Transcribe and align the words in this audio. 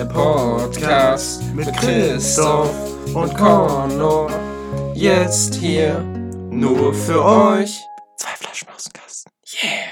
Der 0.00 0.06
Podcast 0.06 1.42
mit 1.52 1.70
Christoph 1.76 2.74
und 3.14 3.36
Connor. 3.36 4.30
Jetzt 4.94 5.56
hier 5.56 6.00
nur 6.50 6.94
für 6.94 7.22
euch. 7.22 7.82
Zwei 8.16 8.34
Flaschen 8.34 8.68
aus 8.74 8.84
dem 8.84 8.94
Kasten. 8.94 9.30
Yeah! 9.62 9.90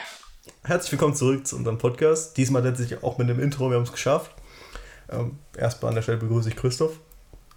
Herzlich 0.64 0.92
willkommen 0.92 1.14
zurück 1.14 1.46
zu 1.46 1.56
unserem 1.56 1.76
Podcast. 1.76 2.38
Diesmal 2.38 2.62
letztlich 2.62 3.04
auch 3.04 3.18
mit 3.18 3.28
dem 3.28 3.38
Intro, 3.38 3.68
wir 3.68 3.76
haben 3.76 3.82
es 3.82 3.92
geschafft. 3.92 4.30
Ähm, 5.10 5.40
erstmal 5.54 5.90
an 5.90 5.96
der 5.96 6.00
Stelle 6.00 6.16
begrüße 6.16 6.48
ich 6.48 6.56
Christoph. 6.56 6.98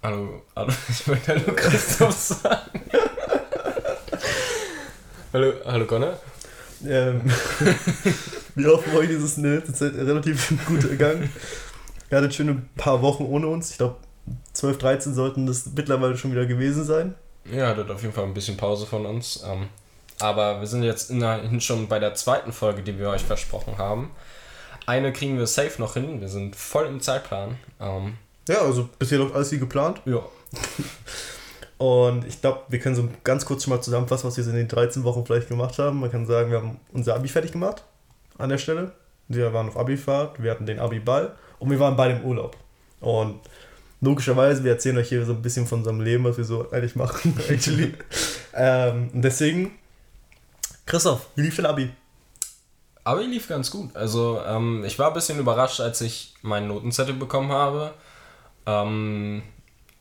Hallo, 0.03 0.41
hallo, 0.53 0.73
ich 0.89 1.07
wollte 1.07 1.27
Hallo 1.27 1.53
Christoph 1.55 2.17
sagen. 2.17 2.81
hallo, 5.31 5.53
hallo 5.63 5.85
Connor. 5.85 6.19
Ähm, 6.85 7.21
wir 8.55 8.67
hoffen, 8.71 8.93
euch 8.97 9.09
ist 9.09 9.23
es 9.23 9.37
in 9.37 9.43
der 9.43 9.53
letzten 9.53 9.73
Zeit 9.73 9.93
relativ 9.93 10.53
gut 10.67 10.83
ergangen. 10.83 11.29
Ihr 12.11 12.17
hattet 12.17 12.35
schon 12.35 12.49
ein 12.49 12.69
paar 12.75 13.01
Wochen 13.01 13.23
ohne 13.25 13.47
uns. 13.47 13.71
Ich 13.71 13.77
glaube, 13.77 13.95
12, 14.53 14.77
13 14.77 15.13
sollten 15.13 15.45
das 15.45 15.65
mittlerweile 15.73 16.17
schon 16.17 16.31
wieder 16.31 16.45
gewesen 16.45 16.83
sein. 16.83 17.15
Ja, 17.51 17.67
hattet 17.69 17.89
auf 17.89 18.01
jeden 18.01 18.13
Fall 18.13 18.25
ein 18.25 18.33
bisschen 18.33 18.57
Pause 18.57 18.85
von 18.85 19.05
uns. 19.05 19.43
Ähm, 19.47 19.67
aber 20.19 20.59
wir 20.59 20.67
sind 20.67 20.83
jetzt 20.83 21.09
immerhin 21.09 21.61
schon 21.61 21.87
bei 21.87 21.99
der 21.99 22.13
zweiten 22.13 22.51
Folge, 22.51 22.83
die 22.83 22.99
wir 22.99 23.09
euch 23.09 23.23
versprochen 23.23 23.77
haben. 23.77 24.11
Eine 24.85 25.13
kriegen 25.13 25.37
wir 25.37 25.47
safe 25.47 25.81
noch 25.81 25.93
hin. 25.93 26.21
Wir 26.21 26.27
sind 26.27 26.55
voll 26.55 26.85
im 26.85 26.99
Zeitplan. 26.99 27.57
Ähm, 27.79 28.17
Ja, 28.47 28.59
also 28.61 28.89
bisher 28.99 29.17
läuft 29.19 29.33
alles 29.35 29.51
wie 29.51 29.59
geplant. 29.59 30.01
ja. 30.05 30.19
Und 31.77 32.27
ich 32.27 32.39
glaube, 32.41 32.59
wir 32.67 32.77
können 32.77 32.95
so 32.95 33.09
ganz 33.23 33.43
kurz 33.43 33.63
schon 33.63 33.73
mal 33.73 33.81
zusammenfassen, 33.81 34.27
was 34.27 34.37
wir 34.37 34.43
so 34.43 34.51
in 34.51 34.55
den 34.57 34.67
13 34.67 35.03
Wochen 35.03 35.25
vielleicht 35.25 35.47
gemacht 35.47 35.79
haben. 35.79 35.99
Man 35.99 36.11
kann 36.11 36.27
sagen, 36.27 36.51
wir 36.51 36.57
haben 36.59 36.79
unser 36.93 37.15
Abi 37.15 37.27
fertig 37.27 37.53
gemacht 37.53 37.83
an 38.37 38.49
der 38.49 38.59
Stelle. 38.59 38.91
Wir 39.27 39.51
waren 39.51 39.67
auf 39.67 39.77
Abifahrt, 39.77 40.43
wir 40.43 40.51
hatten 40.51 40.67
den 40.67 40.77
Abi-Ball 40.79 41.31
und 41.61 41.69
wir 41.69 41.79
waren 41.79 41.95
beide 41.95 42.15
im 42.15 42.25
Urlaub. 42.25 42.57
Und 42.99 43.39
logischerweise, 44.01 44.63
wir 44.63 44.71
erzählen 44.71 44.97
euch 44.97 45.09
hier 45.09 45.23
so 45.25 45.33
ein 45.33 45.41
bisschen 45.41 45.67
von 45.67 45.79
unserem 45.79 46.01
Leben, 46.01 46.23
was 46.23 46.37
wir 46.37 46.43
so 46.43 46.69
eigentlich 46.71 46.95
machen, 46.95 47.39
actually. 47.49 47.93
ähm, 48.55 49.11
deswegen, 49.13 49.71
Christoph, 50.87 51.27
wie 51.35 51.43
lief 51.43 51.55
dein 51.55 51.67
Abi? 51.67 51.91
Aber 53.03 53.21
lief 53.21 53.47
ganz 53.47 53.69
gut. 53.69 53.95
Also, 53.95 54.41
ähm, 54.45 54.83
ich 54.85 54.97
war 54.97 55.09
ein 55.09 55.13
bisschen 55.13 55.39
überrascht, 55.39 55.79
als 55.81 56.01
ich 56.01 56.33
meinen 56.41 56.67
Notenzettel 56.67 57.13
bekommen 57.13 57.51
habe. 57.51 57.93
Ähm, 58.65 59.43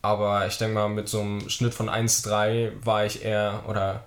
aber 0.01 0.47
ich 0.47 0.57
denke 0.57 0.73
mal, 0.73 0.89
mit 0.89 1.09
so 1.09 1.21
einem 1.21 1.47
Schnitt 1.49 1.75
von 1.75 1.89
1,3 1.89 2.71
war 2.83 3.05
ich 3.05 3.23
eher, 3.23 3.63
oder 3.67 4.03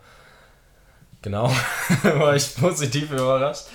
genau, 1.22 1.52
war 2.02 2.34
ich 2.34 2.56
positiv 2.56 3.12
überrascht, 3.12 3.66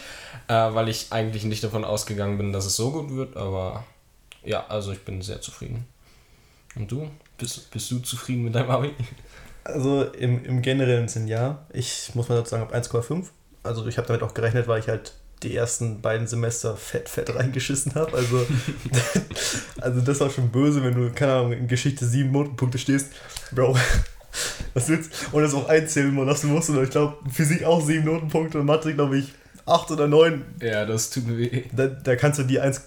äh, 0.47 0.53
weil 0.53 0.89
ich 0.89 1.07
eigentlich 1.11 1.43
nicht 1.43 1.63
davon 1.63 1.83
ausgegangen 1.83 2.37
bin, 2.37 2.51
dass 2.53 2.65
es 2.65 2.75
so 2.75 2.91
gut 2.91 3.15
wird. 3.15 3.37
Aber 3.37 3.85
ja, 4.43 4.65
also 4.67 4.91
ich 4.91 4.99
bin 4.99 5.21
sehr 5.21 5.41
zufrieden. 5.41 5.85
Und 6.75 6.91
du? 6.91 7.09
Bist, 7.37 7.71
bist 7.71 7.89
du 7.91 7.99
zufrieden 7.99 8.43
mit 8.43 8.55
deinem 8.55 8.69
Abi? 8.69 8.93
Also 9.63 10.03
im, 10.03 10.43
im 10.45 10.61
generellen 10.61 11.07
Sinn 11.07 11.27
ja. 11.27 11.65
Ich 11.71 12.11
muss 12.15 12.29
mal 12.29 12.35
dazu 12.35 12.51
sagen, 12.51 12.63
ab 12.63 12.73
1,5. 12.73 13.27
Also 13.63 13.85
ich 13.87 13.97
habe 13.97 14.07
damit 14.07 14.23
auch 14.23 14.33
gerechnet, 14.33 14.67
weil 14.67 14.79
ich 14.79 14.87
halt 14.87 15.13
die 15.43 15.55
ersten 15.55 16.01
beiden 16.01 16.27
Semester 16.27 16.75
fett, 16.75 17.07
fett 17.07 17.33
reingeschissen 17.33 17.95
habe. 17.95 18.13
Also, 18.13 18.45
also 19.81 20.01
das 20.01 20.19
war 20.19 20.29
schon 20.29 20.49
böse, 20.49 20.83
wenn 20.83 20.95
du, 20.95 21.11
keine 21.11 21.33
Ahnung, 21.33 21.51
in 21.53 21.67
Geschichte 21.67 22.05
sieben 22.05 22.31
Notenpunkte 22.31 22.77
stehst. 22.77 23.11
Bro, 23.51 23.77
was 24.73 24.89
willst 24.89 25.11
Und 25.31 25.43
das 25.43 25.53
auch 25.53 25.69
einzählen 25.69 26.15
lassen 26.25 26.51
musst. 26.51 26.69
Und 26.69 26.83
ich 26.83 26.89
glaube, 26.89 27.17
Physik 27.31 27.63
auch 27.63 27.81
sieben 27.81 28.05
Notenpunkte 28.05 28.59
und 28.59 28.65
Mathe, 28.65 28.93
glaube 28.93 29.17
ich, 29.17 29.33
acht 29.69 29.91
oder 29.91 30.07
neun. 30.07 30.45
Ja, 30.61 30.85
das 30.85 31.09
tut 31.09 31.27
mir 31.27 31.37
weh. 31.37 31.63
Da, 31.71 31.87
da 31.87 32.15
kannst 32.15 32.39
du 32.39 32.43
die 32.43 32.59
1, 32.59 32.83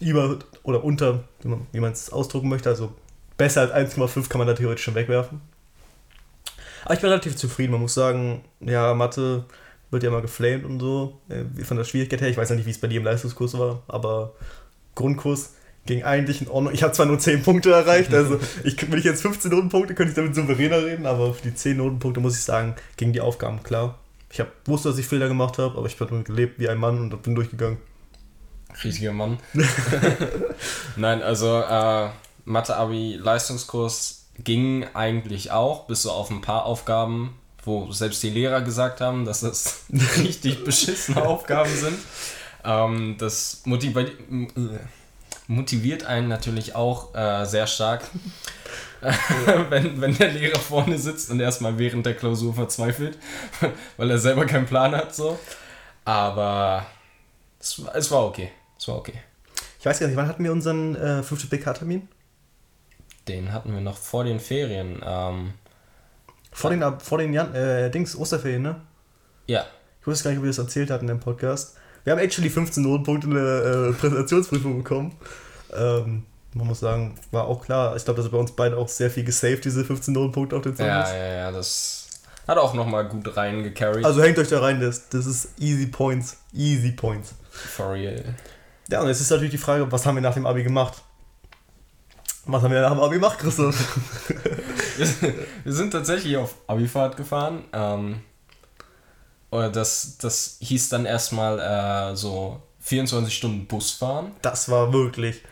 über 0.00 0.38
oder 0.62 0.84
unter, 0.84 1.24
wie 1.42 1.48
man 1.48 1.66
wie 1.72 1.80
man 1.80 1.92
es 1.92 2.12
ausdrucken 2.12 2.48
möchte, 2.48 2.68
also 2.68 2.92
besser 3.36 3.72
als 3.72 3.94
1,5 3.94 4.28
kann 4.28 4.38
man 4.38 4.46
da 4.46 4.54
theoretisch 4.54 4.84
schon 4.84 4.94
wegwerfen. 4.94 5.40
Aber 6.84 6.94
ich 6.94 7.00
bin 7.00 7.10
relativ 7.10 7.36
zufrieden. 7.36 7.72
Man 7.72 7.80
muss 7.80 7.94
sagen, 7.94 8.42
ja, 8.60 8.94
Mathe 8.94 9.44
wird 9.90 10.02
ja 10.02 10.10
mal 10.10 10.22
geflamed 10.22 10.64
und 10.64 10.80
so. 10.80 11.18
äh, 11.28 11.64
Von 11.64 11.76
der 11.76 11.84
Schwierigkeit 11.84 12.20
her. 12.20 12.28
Ich 12.28 12.36
weiß 12.36 12.50
ja 12.50 12.56
nicht, 12.56 12.66
wie 12.66 12.70
es 12.70 12.80
bei 12.80 12.88
dir 12.88 12.98
im 12.98 13.04
Leistungskurs 13.04 13.58
war, 13.58 13.82
aber 13.88 14.34
Grundkurs 14.94 15.54
ging 15.86 16.02
eigentlich 16.02 16.42
in 16.42 16.48
Ordnung. 16.48 16.74
Ich 16.74 16.82
habe 16.82 16.92
zwar 16.92 17.06
nur 17.06 17.18
10 17.18 17.42
Punkte 17.42 17.72
erreicht, 17.72 18.12
also 18.12 18.38
ich, 18.64 18.90
wenn 18.90 18.98
ich 18.98 19.04
jetzt 19.04 19.22
15 19.22 19.50
Notenpunkte, 19.50 19.94
könnte 19.94 20.10
ich 20.10 20.16
damit 20.16 20.34
souveräner 20.34 20.84
reden, 20.84 21.06
aber 21.06 21.32
für 21.34 21.42
die 21.42 21.54
10 21.54 21.76
Notenpunkte 21.78 22.20
muss 22.20 22.36
ich 22.36 22.44
sagen, 22.44 22.74
gingen 22.96 23.12
die 23.12 23.20
Aufgaben 23.20 23.62
klar. 23.62 23.98
Ich 24.30 24.40
hab, 24.40 24.48
wusste, 24.66 24.90
dass 24.90 24.98
ich 24.98 25.06
Fehler 25.06 25.28
gemacht 25.28 25.58
habe, 25.58 25.76
aber 25.78 25.86
ich 25.86 25.98
habe 25.98 26.10
damit 26.10 26.26
gelebt 26.26 26.58
wie 26.58 26.68
ein 26.68 26.78
Mann 26.78 26.98
und 26.98 27.22
bin 27.22 27.34
durchgegangen. 27.34 27.78
Riesiger 28.84 29.12
Mann. 29.12 29.38
Nein, 30.96 31.22
also 31.22 31.60
äh, 31.60 32.08
Mathe-Abi-Leistungskurs 32.44 34.26
ging 34.38 34.86
eigentlich 34.94 35.50
auch, 35.50 35.86
bis 35.86 36.02
so 36.02 36.12
auf 36.12 36.30
ein 36.30 36.40
paar 36.40 36.64
Aufgaben, 36.64 37.38
wo 37.64 37.90
selbst 37.92 38.22
die 38.22 38.30
Lehrer 38.30 38.62
gesagt 38.62 39.00
haben, 39.00 39.24
dass 39.24 39.40
das 39.40 39.84
richtig 40.18 40.64
beschissene 40.64 41.24
Aufgaben 41.24 41.74
sind. 41.74 41.98
Ähm, 42.64 43.16
das 43.18 43.62
motiviert, 43.64 44.12
motiviert 45.46 46.04
einen 46.04 46.28
natürlich 46.28 46.74
auch 46.74 47.14
äh, 47.14 47.44
sehr 47.44 47.66
stark, 47.66 48.04
wenn, 49.70 50.00
wenn 50.00 50.16
der 50.16 50.28
Lehrer 50.32 50.58
vorne 50.58 50.98
sitzt 50.98 51.30
und 51.30 51.40
erstmal 51.40 51.78
während 51.78 52.04
der 52.06 52.14
Klausur 52.14 52.54
verzweifelt, 52.54 53.18
weil 53.96 54.10
er 54.10 54.18
selber 54.18 54.44
keinen 54.46 54.66
Plan 54.66 54.94
hat. 54.94 55.14
So. 55.14 55.38
Aber 56.04 56.86
es, 57.60 57.84
war- 57.84 57.94
es 57.94 58.10
war 58.10 58.24
okay. 58.26 58.50
Es 58.78 58.88
war 58.88 58.96
okay. 58.96 59.14
Ich 59.80 59.86
weiß 59.86 60.00
gar 60.00 60.06
nicht, 60.08 60.16
wann 60.16 60.26
hatten 60.28 60.42
wir 60.42 60.50
unseren 60.52 60.96
äh, 60.96 61.22
5. 61.22 61.48
BK-Termin? 61.50 62.08
Den 63.28 63.52
hatten 63.52 63.72
wir 63.72 63.80
noch 63.80 63.96
vor 63.96 64.24
den 64.24 64.40
Ferien. 64.40 65.00
Ähm, 65.04 65.52
Vor 66.50 66.70
den, 66.70 66.82
vor 67.00 67.18
den 67.18 67.32
Jan 67.32 67.54
äh, 67.54 67.90
Dings, 67.90 68.16
Osterferien, 68.16 68.62
ne? 68.62 68.80
ja, 69.46 69.66
Ich 70.00 70.06
wusste 70.06 70.24
gar 70.24 70.30
nicht, 70.30 70.38
ob 70.38 70.44
wir 70.44 70.50
das 70.50 70.58
erzählt 70.58 70.90
hatten 70.90 71.08
im 71.08 71.20
Podcast. 71.20 71.76
Wir 72.04 72.12
haben 72.12 72.20
actually 72.20 72.48
15 72.50 72.82
Notenpunkte 72.82 73.28
in 73.28 73.34
der 73.34 73.64
äh, 73.90 73.92
Präsentationsprüfung 73.92 74.78
bekommen. 74.82 75.14
Ähm, 75.76 76.24
man 76.54 76.66
muss 76.66 76.80
sagen, 76.80 77.18
war 77.30 77.44
auch 77.44 77.64
klar. 77.64 77.96
Ich 77.96 78.04
glaube, 78.04 78.22
dass 78.22 78.30
bei 78.30 78.38
uns 78.38 78.52
beiden 78.52 78.76
auch 78.76 78.88
sehr 78.88 79.10
viel 79.10 79.24
gesaved, 79.24 79.64
diese 79.64 79.84
15 79.84 80.14
Notenpunkte 80.14 80.56
auf 80.56 80.62
den 80.62 80.72
ja, 80.72 81.04
Zeugnis. 81.04 81.10
ja, 81.12 81.26
ja, 81.26 81.52
das 81.52 82.08
hat 82.48 82.56
auch 82.56 82.72
nochmal 82.72 83.06
gut 83.06 83.36
reingecarried. 83.36 84.04
Also 84.04 84.22
hängt 84.22 84.38
euch 84.38 84.48
da 84.48 84.60
rein, 84.60 84.80
das, 84.80 85.10
das 85.10 85.26
ist 85.26 85.50
easy 85.60 85.86
points. 85.86 86.38
Easy 86.54 86.92
points. 86.92 87.34
For 87.50 87.92
real. 87.92 88.24
Ja, 88.88 89.02
und 89.02 89.08
jetzt 89.08 89.20
ist 89.20 89.30
natürlich 89.30 89.50
die 89.50 89.58
Frage, 89.58 89.90
was 89.92 90.06
haben 90.06 90.14
wir 90.14 90.22
nach 90.22 90.32
dem 90.32 90.46
Abi 90.46 90.62
gemacht? 90.62 90.94
Was 92.46 92.62
haben 92.62 92.72
wir 92.72 92.80
nach 92.80 92.92
dem 92.92 93.00
Abi 93.00 93.16
gemacht, 93.16 93.38
Christoph? 93.38 93.76
wir 95.64 95.72
sind 95.72 95.90
tatsächlich 95.90 96.38
auf 96.38 96.54
Abifahrt 96.66 97.18
gefahren. 97.18 97.64
Ähm, 97.74 98.20
oder 99.50 99.68
das, 99.68 100.16
das 100.16 100.56
hieß 100.60 100.88
dann 100.88 101.04
erstmal 101.04 101.58
äh, 101.58 102.16
so 102.16 102.62
24 102.80 103.36
Stunden 103.36 103.66
Bus 103.66 103.90
fahren. 103.90 104.32
Das 104.40 104.70
war 104.70 104.94
wirklich 104.94 105.42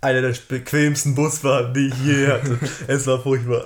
einer 0.00 0.22
der 0.22 0.34
bequemsten 0.48 1.14
Busfahrten, 1.14 1.74
die 1.74 1.88
ich 1.88 2.04
je 2.04 2.26
hatte. 2.32 2.58
es 2.86 3.06
war 3.06 3.20
furchtbar. 3.20 3.64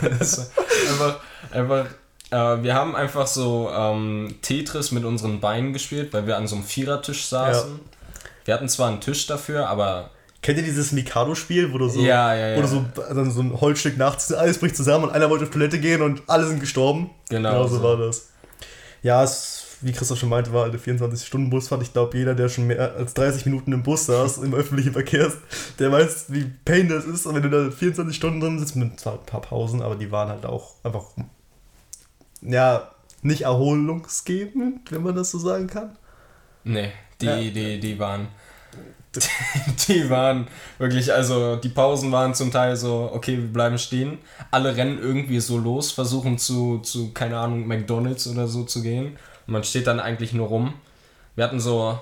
Einfach, 0.00 1.20
einfach 1.52 1.86
äh, 2.32 2.62
wir 2.62 2.74
haben 2.74 2.96
einfach 2.96 3.26
so 3.26 3.70
ähm, 3.70 4.34
Tetris 4.42 4.90
mit 4.90 5.04
unseren 5.04 5.40
Beinen 5.40 5.72
gespielt, 5.72 6.12
weil 6.12 6.26
wir 6.26 6.36
an 6.36 6.46
so 6.46 6.56
einem 6.56 6.64
Vierertisch 6.64 7.26
saßen. 7.26 7.78
Wir 8.44 8.54
hatten 8.54 8.68
zwar 8.68 8.88
einen 8.88 9.00
Tisch 9.00 9.26
dafür, 9.26 9.68
aber 9.68 10.10
Kennt 10.40 10.58
ihr 10.58 10.64
dieses 10.64 10.90
Mikado-Spiel, 10.90 11.72
wo 11.72 11.78
du 11.78 11.88
so, 11.88 12.00
Ja, 12.00 12.34
ja, 12.34 12.48
ja. 12.48 12.56
wo 12.56 12.62
du 12.62 12.66
so, 12.66 12.84
also 13.08 13.30
so 13.30 13.42
ein 13.42 13.60
Holzstück 13.60 13.96
nachts, 13.96 14.32
alles 14.32 14.58
bricht 14.58 14.76
zusammen 14.76 15.04
und 15.04 15.10
einer 15.10 15.30
wollte 15.30 15.44
auf 15.44 15.50
Toilette 15.50 15.78
gehen 15.78 16.02
und 16.02 16.22
alle 16.26 16.46
sind 16.46 16.58
gestorben? 16.58 17.10
Genau 17.28 17.68
so 17.68 17.76
so. 17.76 17.82
war 17.84 17.96
das. 17.96 18.30
Ja, 19.02 19.22
es, 19.22 19.61
wie 19.84 19.92
Christoph 19.92 20.18
schon 20.18 20.28
meinte, 20.28 20.52
war 20.52 20.66
eine 20.66 20.78
24-Stunden-Busfahrt. 20.78 21.82
Ich 21.82 21.92
glaube, 21.92 22.16
jeder, 22.16 22.34
der 22.34 22.48
schon 22.48 22.66
mehr 22.66 22.94
als 22.94 23.14
30 23.14 23.46
Minuten 23.46 23.72
im 23.72 23.82
Bus 23.82 24.06
saß, 24.06 24.38
im 24.38 24.54
öffentlichen 24.54 24.92
Verkehr, 24.92 25.32
der 25.78 25.92
weiß, 25.92 26.26
wie 26.28 26.44
pain 26.64 26.88
das 26.88 27.04
ist. 27.04 27.26
Und 27.26 27.34
wenn 27.34 27.42
du 27.42 27.50
da 27.50 27.70
24 27.70 28.14
Stunden 28.16 28.40
drin 28.40 28.58
sitzt, 28.58 28.76
mit 28.76 28.98
zwar 29.00 29.14
ein 29.14 29.26
paar 29.26 29.40
Pausen, 29.40 29.82
aber 29.82 29.96
die 29.96 30.10
waren 30.10 30.28
halt 30.28 30.46
auch 30.46 30.74
einfach, 30.82 31.04
ja, 32.40 32.90
nicht 33.22 33.42
erholungsgebend, 33.42 34.90
wenn 34.90 35.02
man 35.02 35.14
das 35.14 35.30
so 35.30 35.38
sagen 35.38 35.66
kann. 35.66 35.96
nee, 36.64 36.90
die, 37.20 37.26
Ja. 37.26 37.36
die, 37.36 37.80
die 37.80 37.98
waren. 37.98 38.28
Die 39.88 40.08
waren 40.08 40.46
wirklich, 40.78 41.12
also 41.12 41.56
die 41.56 41.68
Pausen 41.68 42.10
waren 42.12 42.32
zum 42.32 42.50
Teil 42.50 42.76
so, 42.76 43.10
okay, 43.12 43.36
wir 43.36 43.52
bleiben 43.52 43.76
stehen. 43.76 44.16
Alle 44.50 44.74
rennen 44.74 44.98
irgendwie 44.98 45.38
so 45.38 45.58
los, 45.58 45.92
versuchen 45.92 46.38
zu, 46.38 46.78
zu 46.78 47.12
keine 47.12 47.36
Ahnung, 47.36 47.66
McDonalds 47.66 48.26
oder 48.26 48.48
so 48.48 48.64
zu 48.64 48.80
gehen. 48.80 49.18
Und 49.46 49.52
man 49.52 49.64
steht 49.64 49.86
dann 49.86 50.00
eigentlich 50.00 50.32
nur 50.32 50.48
rum. 50.48 50.74
Wir 51.34 51.44
hatten 51.44 51.60
so. 51.60 51.98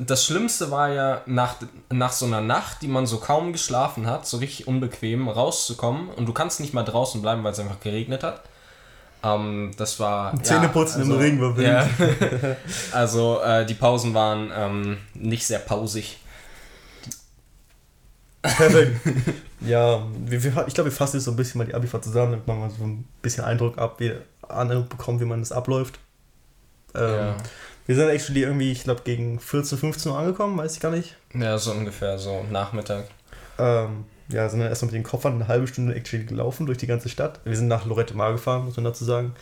Das 0.00 0.24
Schlimmste 0.24 0.70
war 0.70 0.90
ja, 0.90 1.22
nach, 1.26 1.56
nach 1.90 2.12
so 2.12 2.26
einer 2.26 2.40
Nacht, 2.40 2.80
die 2.80 2.86
man 2.86 3.06
so 3.06 3.18
kaum 3.18 3.52
geschlafen 3.52 4.06
hat, 4.06 4.24
so 4.24 4.36
richtig 4.36 4.68
unbequem, 4.68 5.28
rauszukommen. 5.28 6.10
Und 6.10 6.26
du 6.26 6.32
kannst 6.32 6.60
nicht 6.60 6.74
mal 6.74 6.84
draußen 6.84 7.20
bleiben, 7.22 7.42
weil 7.42 7.50
es 7.50 7.58
einfach 7.58 7.80
geregnet 7.80 8.22
hat. 8.22 8.42
Ähm, 9.24 9.72
das 9.76 9.98
war. 9.98 10.40
Zähneputzen 10.42 11.02
im 11.02 11.12
Regen 11.12 11.40
war 11.40 11.56
wild. 11.56 11.66
Ja, 11.66 11.88
also 12.92 13.40
äh, 13.40 13.66
die 13.66 13.74
Pausen 13.74 14.14
waren 14.14 14.52
ähm, 14.54 14.98
nicht 15.14 15.46
sehr 15.46 15.60
pausig. 15.60 16.18
Perfekt. 18.42 19.00
ja, 19.60 20.02
wir, 20.24 20.42
wir, 20.42 20.64
ich 20.66 20.74
glaube, 20.74 20.90
wir 20.90 20.96
fassen 20.96 21.16
jetzt 21.16 21.24
so 21.24 21.30
ein 21.30 21.36
bisschen 21.36 21.58
mal 21.58 21.64
die 21.64 21.74
Abifahrt 21.74 22.04
zusammen, 22.04 22.32
damit 22.32 22.46
man 22.46 22.58
mal 22.58 22.70
so 22.70 22.82
ein 22.82 23.04
bisschen 23.22 23.44
Eindruck 23.44 23.78
ab, 23.78 24.00
wie, 24.00 24.12
Eindruck 24.48 24.88
bekommt, 24.88 25.20
wie 25.20 25.24
man 25.24 25.40
das 25.40 25.52
abläuft. 25.52 25.98
Ähm, 26.94 27.02
ja. 27.02 27.36
Wir 27.86 27.96
sind 27.96 28.08
actually 28.08 28.42
irgendwie, 28.42 28.70
ich 28.70 28.84
glaube, 28.84 29.02
gegen 29.04 29.40
14, 29.40 29.78
15 29.78 30.12
Uhr 30.12 30.18
angekommen, 30.18 30.56
weiß 30.56 30.74
ich 30.74 30.80
gar 30.80 30.90
nicht. 30.90 31.16
Ja, 31.34 31.58
so 31.58 31.72
ungefähr, 31.72 32.18
so 32.18 32.44
Nachmittag. 32.50 33.06
Ähm, 33.58 34.04
ja, 34.28 34.48
sind 34.48 34.60
dann 34.60 34.68
erstmal 34.68 34.92
mit 34.92 34.94
den 34.94 35.02
Koffern 35.02 35.34
eine 35.34 35.48
halbe 35.48 35.66
Stunde 35.66 35.94
actually 35.94 36.24
gelaufen 36.24 36.66
durch 36.66 36.78
die 36.78 36.86
ganze 36.86 37.08
Stadt. 37.08 37.40
Wir 37.44 37.56
sind 37.56 37.68
nach 37.68 37.84
Lorette 37.86 38.14
Mar 38.14 38.32
gefahren, 38.32 38.64
muss 38.64 38.76
man 38.76 38.84
dazu 38.84 39.04
sagen. 39.04 39.34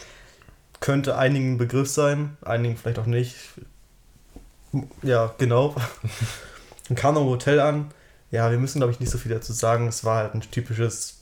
Könnte 0.81 1.17
einigen 1.17 1.53
ein 1.53 1.59
Begriff 1.59 1.89
sein, 1.89 2.37
einigen 2.43 2.77
vielleicht 2.77 2.99
auch 2.99 3.07
nicht. 3.07 3.37
Ja, 5.03 5.35
genau. 5.39 5.75
Dann 6.89 6.97
kam 6.97 7.15
noch 7.15 7.23
ein 7.23 7.29
Hotel 7.29 7.61
an. 7.61 7.91
Ja, 8.31 8.51
wir 8.51 8.59
müssen, 8.59 8.79
glaube 8.79 8.93
ich, 8.93 9.01
nicht 9.01 9.11
so 9.11 9.19
viel 9.19 9.33
dazu 9.33 9.53
sagen. 9.53 9.89
Es 9.89 10.05
war 10.05 10.17
halt 10.17 10.35
ein 10.35 10.41
typisches 10.41 11.20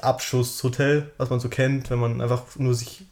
Abschusshotel, 0.00 1.10
was 1.18 1.30
man 1.30 1.40
so 1.40 1.48
kennt, 1.48 1.90
wenn 1.90 1.98
man 1.98 2.20
einfach 2.20 2.42
nur 2.56 2.74
sich. 2.74 3.04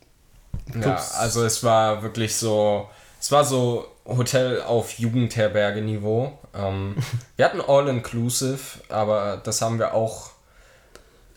Ja, 0.81 1.03
also 1.19 1.45
es 1.45 1.63
war 1.63 2.03
wirklich 2.03 2.37
so. 2.37 2.89
Es 3.21 3.31
war 3.31 3.45
so 3.45 3.87
Hotel 4.07 4.63
auf 4.63 4.99
Jugendherberge-Niveau. 4.99 6.39
Ähm, 6.55 6.97
wir 7.37 7.45
hatten 7.45 7.61
All-Inclusive, 7.61 8.59
aber 8.89 9.41
das 9.43 9.61
haben 9.63 9.79
wir 9.79 9.95
auch. 9.95 10.31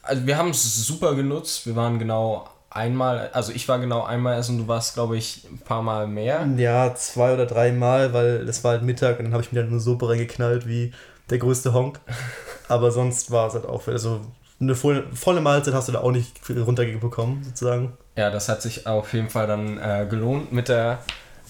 Also 0.01 0.25
wir 0.25 0.37
haben 0.37 0.49
es 0.49 0.85
super 0.85 1.15
genutzt. 1.15 1.65
Wir 1.65 1.75
waren 1.75 1.99
genau 1.99 2.47
einmal, 2.73 3.29
also 3.33 3.51
ich 3.51 3.67
war 3.67 3.79
genau 3.79 4.03
einmal 4.03 4.37
essen, 4.37 4.57
du 4.57 4.67
warst, 4.67 4.95
glaube 4.95 5.17
ich, 5.17 5.45
ein 5.49 5.59
paar 5.59 5.81
Mal 5.81 6.07
mehr. 6.07 6.47
Ja, 6.57 6.93
zwei 6.95 7.33
oder 7.33 7.45
drei 7.45 7.71
Mal, 7.71 8.13
weil 8.13 8.45
das 8.45 8.63
war 8.63 8.71
halt 8.71 8.83
Mittag 8.83 9.19
und 9.19 9.25
dann 9.25 9.33
habe 9.33 9.43
ich 9.43 9.51
mir 9.51 9.61
dann 9.61 9.69
eine 9.69 9.79
Suppe 9.79 10.09
reingeknallt 10.09 10.67
wie 10.67 10.91
der 11.29 11.37
größte 11.37 11.73
Honk. 11.73 11.99
Aber 12.67 12.91
sonst 12.91 13.31
war 13.31 13.47
es 13.47 13.53
halt 13.53 13.65
auch, 13.65 13.87
also 13.87 14.21
eine 14.63 14.75
volle, 14.75 15.42
Mahlzeit 15.42 15.74
hast 15.74 15.88
du 15.88 15.92
da 15.92 16.00
auch 16.00 16.12
nicht 16.12 16.38
runterbekommen, 16.50 17.44
sozusagen. 17.44 17.94
Ja, 18.15 18.30
das 18.30 18.50
hat 18.50 18.62
sich 18.62 18.86
auf 18.88 19.13
jeden 19.13 19.30
Fall 19.30 19.48
dann 19.48 19.77
äh, 19.77 20.06
gelohnt 20.10 20.51
mit 20.51 20.69
der 20.69 21.00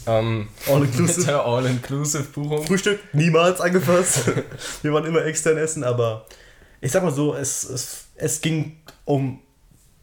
ähm, 0.06 0.50
All-Inclusive 0.68 1.40
All 1.44 1.64
Buchung. 2.34 2.66
Frühstück 2.66 3.00
niemals 3.14 3.62
angefasst. 3.62 4.32
Wir 4.82 4.94
waren 4.94 5.06
immer 5.06 5.26
extern 5.26 5.58
essen, 5.58 5.84
aber 5.84 6.26
ich 6.82 6.92
sag 6.92 7.04
mal 7.04 7.12
so, 7.12 7.34
es, 7.36 7.64
es, 7.64 8.06
es 8.16 8.42
ging 8.42 8.78
um 9.06 9.40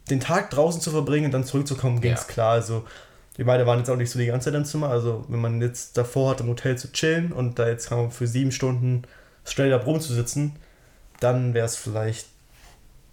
den 0.09 0.19
Tag 0.19 0.49
draußen 0.49 0.81
zu 0.81 0.91
verbringen 0.91 1.25
und 1.25 1.31
dann 1.31 1.43
zurückzukommen, 1.43 2.01
ging 2.01 2.13
es 2.13 2.27
ja. 2.27 2.33
klar. 2.33 2.51
Also 2.53 2.83
wir 3.35 3.45
beide 3.45 3.65
waren 3.65 3.79
jetzt 3.79 3.89
auch 3.89 3.95
nicht 3.95 4.09
so 4.09 4.19
die 4.19 4.25
ganze 4.25 4.45
Zeit 4.45 4.55
im 4.55 4.65
Zimmer. 4.65 4.89
Also 4.89 5.23
wenn 5.27 5.39
man 5.39 5.61
jetzt 5.61 5.97
davor 5.97 6.31
hat, 6.31 6.41
im 6.41 6.47
Hotel 6.47 6.77
zu 6.77 6.91
chillen 6.91 7.31
und 7.31 7.59
da 7.59 7.67
jetzt 7.67 7.89
für 8.09 8.27
sieben 8.27 8.51
Stunden 8.51 9.03
straight 9.45 9.73
up 9.73 9.85
rumzusitzen, 9.85 10.53
dann 11.19 11.53
wäre 11.53 11.65
es 11.65 11.75
vielleicht 11.75 12.27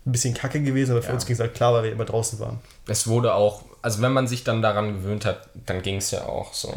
ein 0.06 0.12
bisschen 0.12 0.34
kacke 0.34 0.62
gewesen, 0.62 0.92
aber 0.92 1.02
für 1.02 1.08
ja. 1.08 1.14
uns 1.14 1.26
ging 1.26 1.34
es 1.34 1.40
halt 1.40 1.54
klar, 1.54 1.74
weil 1.74 1.84
wir 1.84 1.92
immer 1.92 2.04
draußen 2.04 2.38
waren. 2.38 2.60
Es 2.86 3.06
wurde 3.06 3.34
auch, 3.34 3.62
also 3.82 4.00
wenn 4.02 4.12
man 4.12 4.26
sich 4.26 4.44
dann 4.44 4.62
daran 4.62 4.94
gewöhnt 4.94 5.24
hat, 5.24 5.48
dann 5.66 5.82
ging 5.82 5.96
es 5.96 6.10
ja 6.10 6.24
auch 6.24 6.54
so. 6.54 6.74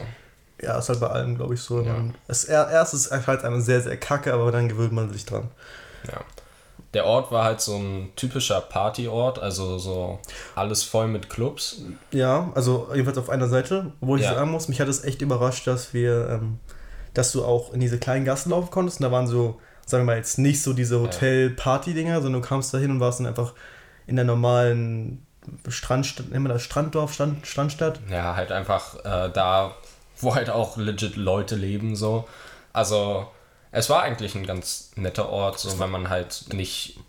Ja, 0.62 0.78
ist 0.78 0.90
halt 0.90 1.00
bei 1.00 1.08
allem, 1.08 1.38
glaube 1.38 1.54
ich, 1.54 1.62
so. 1.62 1.82
Ja. 1.82 1.94
Man, 1.94 2.16
es, 2.28 2.44
erst 2.44 2.94
ist 2.94 3.12
halt 3.12 3.44
einem 3.44 3.62
sehr, 3.62 3.82
sehr 3.82 3.98
kacke, 3.98 4.34
aber 4.34 4.52
dann 4.52 4.70
gewöhnt 4.70 4.94
man 4.94 5.12
sich 5.12 5.26
dran. 5.26 5.50
Ja 6.08 6.22
der 6.94 7.06
Ort 7.06 7.32
war 7.32 7.46
halt 7.46 7.62
so 7.62 7.76
ein 7.78 8.12
typischer 8.16 8.60
Partyort, 8.60 9.40
also 9.40 9.78
so 9.78 10.20
alles 10.56 10.84
voll 10.84 11.08
mit 11.08 11.30
Clubs. 11.30 11.84
Ja, 12.12 12.52
also 12.54 12.90
jedenfalls 12.92 13.18
auf 13.18 13.30
einer 13.30 13.48
Seite, 13.48 13.94
wo 14.02 14.18
ich 14.18 14.24
ja. 14.24 14.34
sagen 14.34 14.52
muss, 14.52 14.68
mich 14.68 14.82
hat 14.82 14.90
es 14.90 15.04
echt 15.04 15.22
überrascht, 15.22 15.68
dass 15.68 15.94
wir, 15.94 16.30
ähm, 16.30 16.60
dass 17.14 17.32
du 17.32 17.46
auch 17.46 17.74
in 17.74 17.80
diese 17.80 17.98
kleinen 17.98 18.26
Gassen 18.26 18.50
laufen 18.50 18.72
konntest 18.72 19.00
und 19.00 19.06
da 19.06 19.12
waren 19.12 19.28
so, 19.28 19.60
sagen 19.86 20.04
wir 20.04 20.14
mal 20.14 20.18
jetzt 20.18 20.38
nicht 20.38 20.62
so 20.62 20.74
diese 20.74 21.00
Hotel-Party-Dinger, 21.00 22.22
sondern 22.22 22.42
du 22.42 22.48
kamst 22.48 22.74
da 22.74 22.78
hin 22.78 22.92
und 22.92 23.00
warst 23.00 23.20
dann 23.20 23.28
einfach 23.28 23.54
in 24.08 24.16
der 24.16 24.26
normalen 24.26 25.26
Strand, 25.68 26.32
nennen 26.32 26.46
wir 26.46 26.50
das 26.54 26.64
Stranddorf, 26.64 27.14
Strand, 27.14 27.46
Strandstadt? 27.48 28.00
Ja, 28.10 28.36
halt 28.36 28.52
einfach 28.52 28.96
äh, 29.06 29.30
da, 29.32 29.76
wo 30.20 30.36
halt 30.36 30.50
auch 30.50 30.78
legit 30.78 31.16
Leute 31.16 31.56
leben, 31.56 31.96
so. 31.96 32.28
Also 32.74 33.28
es 33.72 33.90
war 33.90 34.04
eigentlich 34.04 34.36
ein 34.36 34.46
ganz 34.46 34.92
netter 34.96 35.30
Ort, 35.30 35.60
so 35.60 35.80
wenn 35.80 35.90
man 35.90 36.10
halt 36.10 36.46
nicht 36.54 37.00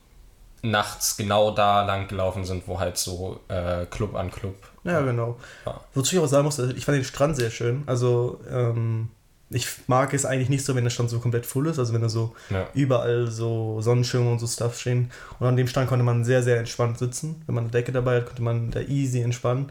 nachts 0.63 1.17
genau 1.17 1.51
da 1.51 1.85
lang 1.85 2.07
gelaufen 2.09 2.45
sind, 2.45 2.69
wo 2.69 2.79
halt 2.79 2.97
so 2.97 3.41
äh, 3.49 3.85
Club 3.87 4.15
an 4.15 4.31
Club. 4.31 4.55
Ja, 4.85 5.01
genau. 5.01 5.39
Ja. 5.67 5.81
Wozu 5.93 6.15
ich 6.15 6.19
aber 6.19 6.29
sagen 6.29 6.45
muss, 6.45 6.59
ich 6.59 6.85
fand 6.85 6.97
den 6.97 7.05
Strand 7.05 7.37
sehr 7.37 7.51
schön. 7.51 7.83
Also, 7.87 8.41
ähm, 8.49 9.11
ich 9.53 9.69
mag 9.87 10.15
es 10.15 10.25
eigentlich 10.25 10.49
nicht 10.49 10.65
so, 10.65 10.75
wenn 10.75 10.85
der 10.85 10.91
Strand 10.91 11.11
so 11.11 11.19
komplett 11.19 11.47
voll 11.47 11.67
ist, 11.67 11.79
also 11.79 11.93
wenn 11.93 12.03
da 12.03 12.09
so 12.09 12.35
ja. 12.51 12.67
überall 12.75 13.31
so 13.31 13.81
Sonnenschirme 13.81 14.31
und 14.31 14.39
so 14.39 14.47
Stuff 14.47 14.79
stehen. 14.79 15.11
Und 15.39 15.47
an 15.47 15.57
dem 15.57 15.67
Strand 15.67 15.89
konnte 15.89 16.05
man 16.05 16.25
sehr, 16.25 16.43
sehr 16.43 16.59
entspannt 16.59 16.99
sitzen. 16.99 17.43
Wenn 17.47 17.55
man 17.55 17.65
eine 17.65 17.71
Decke 17.71 17.93
dabei 17.93 18.17
hat, 18.17 18.27
konnte 18.27 18.43
man 18.43 18.71
da 18.71 18.81
easy 18.81 19.21
entspannen. 19.21 19.71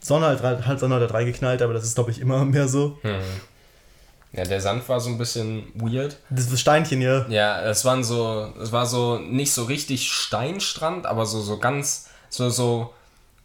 Sonne 0.00 0.26
halt, 0.26 0.66
halt 0.66 0.80
Sonne 0.80 0.96
hat 0.96 1.02
da 1.02 1.14
reingeknallt, 1.14 1.62
aber 1.62 1.72
das 1.72 1.84
ist, 1.84 1.94
glaube 1.94 2.10
ich, 2.10 2.20
immer 2.20 2.44
mehr 2.44 2.68
so. 2.68 2.98
Hm. 3.02 3.20
Ja, 4.32 4.42
der 4.44 4.60
Sand 4.60 4.88
war 4.88 4.98
so 4.98 5.10
ein 5.10 5.18
bisschen 5.18 5.64
weird. 5.74 6.16
Das 6.28 6.60
Steinchen, 6.60 7.00
ja. 7.00 7.24
Ja, 7.28 7.62
es 7.62 7.84
waren 7.84 8.02
so, 8.02 8.52
es 8.60 8.72
war 8.72 8.84
so 8.84 9.18
nicht 9.18 9.52
so 9.52 9.64
richtig 9.64 10.10
Steinstrand, 10.10 11.06
aber 11.06 11.24
so, 11.24 11.40
so 11.40 11.58
ganz, 11.58 12.08
so, 12.30 12.50
so 12.50 12.92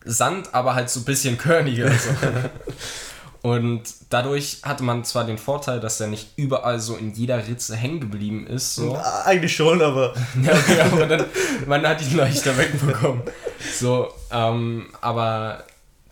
Sand, 0.03 0.53
aber 0.53 0.73
halt 0.73 0.89
so 0.89 1.01
ein 1.01 1.05
bisschen 1.05 1.37
körniger. 1.37 1.91
So. 1.91 2.09
Und 3.41 3.83
dadurch 4.09 4.59
hatte 4.63 4.83
man 4.83 5.05
zwar 5.05 5.25
den 5.25 5.37
Vorteil, 5.37 5.79
dass 5.79 5.99
er 6.01 6.07
nicht 6.07 6.33
überall 6.35 6.79
so 6.79 6.97
in 6.97 7.13
jeder 7.13 7.47
Ritze 7.47 7.75
hängen 7.75 8.01
geblieben 8.01 8.45
ist. 8.45 8.75
So. 8.75 8.99
Eigentlich 9.25 9.55
schon, 9.55 9.81
aber. 9.81 10.13
ja, 10.43 10.51
okay, 10.51 10.81
aber 10.81 11.05
dann, 11.05 11.25
man 11.65 11.87
hat 11.87 12.01
ihn 12.01 12.17
leichter 12.17 12.57
wegbekommen. 12.57 13.21
So, 13.77 14.09
ähm, 14.31 14.87
aber 14.99 15.63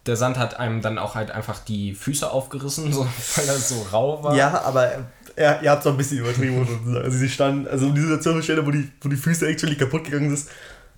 der 0.05 0.15
Sand 0.15 0.37
hat 0.37 0.57
einem 0.57 0.81
dann 0.81 0.97
auch 0.97 1.15
halt 1.15 1.31
einfach 1.31 1.59
die 1.59 1.93
Füße 1.93 2.31
aufgerissen, 2.31 2.93
so, 2.93 3.05
weil 3.35 3.47
er 3.47 3.55
so 3.55 3.85
rau 3.91 4.23
war. 4.23 4.33
Ja, 4.35 4.61
aber 4.61 5.09
er, 5.35 5.61
ihr 5.61 5.69
habt 5.69 5.81
es 5.81 5.87
auch 5.87 5.91
ein 5.91 5.97
bisschen 5.97 6.19
übertrieben. 6.19 6.65
Also 6.95 7.17
sie 7.17 7.29
standen, 7.29 7.67
also 7.67 7.89
die 7.91 8.01
Situation, 8.01 8.65
wo 8.65 8.71
die, 8.71 8.89
wo 9.01 9.09
die 9.09 9.17
Füße 9.17 9.47
actually 9.47 9.75
kaputt 9.75 10.05
gegangen 10.05 10.35
sind, 10.35 10.49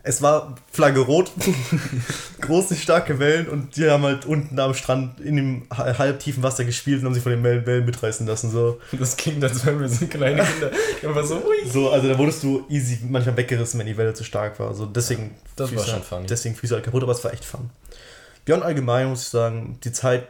es 0.10 0.24
war 0.24 0.56
Flagge 0.72 1.02
rot, 1.02 1.32
große, 2.42 2.76
starke 2.76 3.20
Wellen 3.20 3.48
und 3.48 3.78
die 3.78 3.88
haben 3.88 4.02
halt 4.02 4.26
unten 4.26 4.60
am 4.60 4.74
Strand 4.74 5.20
in 5.20 5.36
dem 5.36 5.68
halbtiefen 5.70 6.42
Wasser 6.42 6.66
gespielt 6.66 7.02
und 7.02 7.06
haben 7.06 7.14
sich 7.14 7.22
von 7.22 7.32
den 7.32 7.44
Wellen 7.44 7.86
mitreißen 7.86 8.26
lassen. 8.26 8.50
So. 8.50 8.80
Das 8.92 9.18
klingt, 9.18 9.44
als 9.44 9.64
wären 9.64 9.80
wir 9.80 9.88
so 9.88 10.08
kleine 10.08 10.44
Kinder. 10.44 10.72
Einfach 11.08 11.24
so, 11.24 11.36
ui. 11.36 11.70
So, 11.72 11.92
also 11.92 12.08
da 12.08 12.18
wurdest 12.18 12.42
du 12.42 12.66
easy 12.70 12.98
manchmal 13.08 13.38
weggerissen, 13.38 13.80
wenn 13.80 13.86
die 13.86 13.98
Welle 13.98 14.16
zu 14.16 14.24
stark 14.24 14.60
war. 14.60 14.70
Also 14.70 14.88
deswegen, 14.88 15.36
das 15.56 15.70
Füße, 15.70 15.80
war 15.80 15.88
schon 15.88 16.02
funny. 16.02 16.26
Deswegen 16.26 16.56
Füße 16.56 16.74
halt 16.74 16.84
kaputt, 16.84 17.04
aber 17.04 17.12
es 17.12 17.24
war 17.24 17.32
echt 17.32 17.46
fun. 17.46 17.70
Beyond 18.46 18.64
allgemein 18.64 19.10
muss 19.10 19.22
ich 19.22 19.30
sagen, 19.30 19.78
die 19.84 19.92
Zeit 19.92 20.28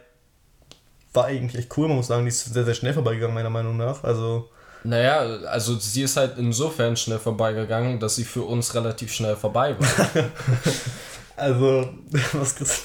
war 1.13 1.27
eigentlich 1.27 1.57
echt 1.57 1.77
cool. 1.77 1.88
Man 1.88 1.95
muss 1.95 2.07
sagen, 2.07 2.25
die 2.25 2.29
ist 2.29 2.53
sehr, 2.53 2.65
sehr 2.65 2.74
schnell 2.74 2.93
vorbeigegangen, 2.93 3.33
meiner 3.33 3.50
Meinung 3.50 3.77
nach. 3.77 4.03
Also. 4.03 4.50
Naja, 4.83 5.19
also 5.48 5.77
sie 5.77 6.03
ist 6.03 6.15
halt 6.15 6.38
insofern 6.38 6.95
schnell 6.95 7.19
vorbeigegangen, 7.19 8.00
dass 8.00 8.15
sie 8.15 8.24
für 8.24 8.43
uns 8.43 8.74
relativ 8.75 9.12
schnell 9.12 9.36
vorbei 9.36 9.75
war. 9.77 10.24
also, 11.36 11.89
was 12.33 12.55
Chris. 12.55 12.83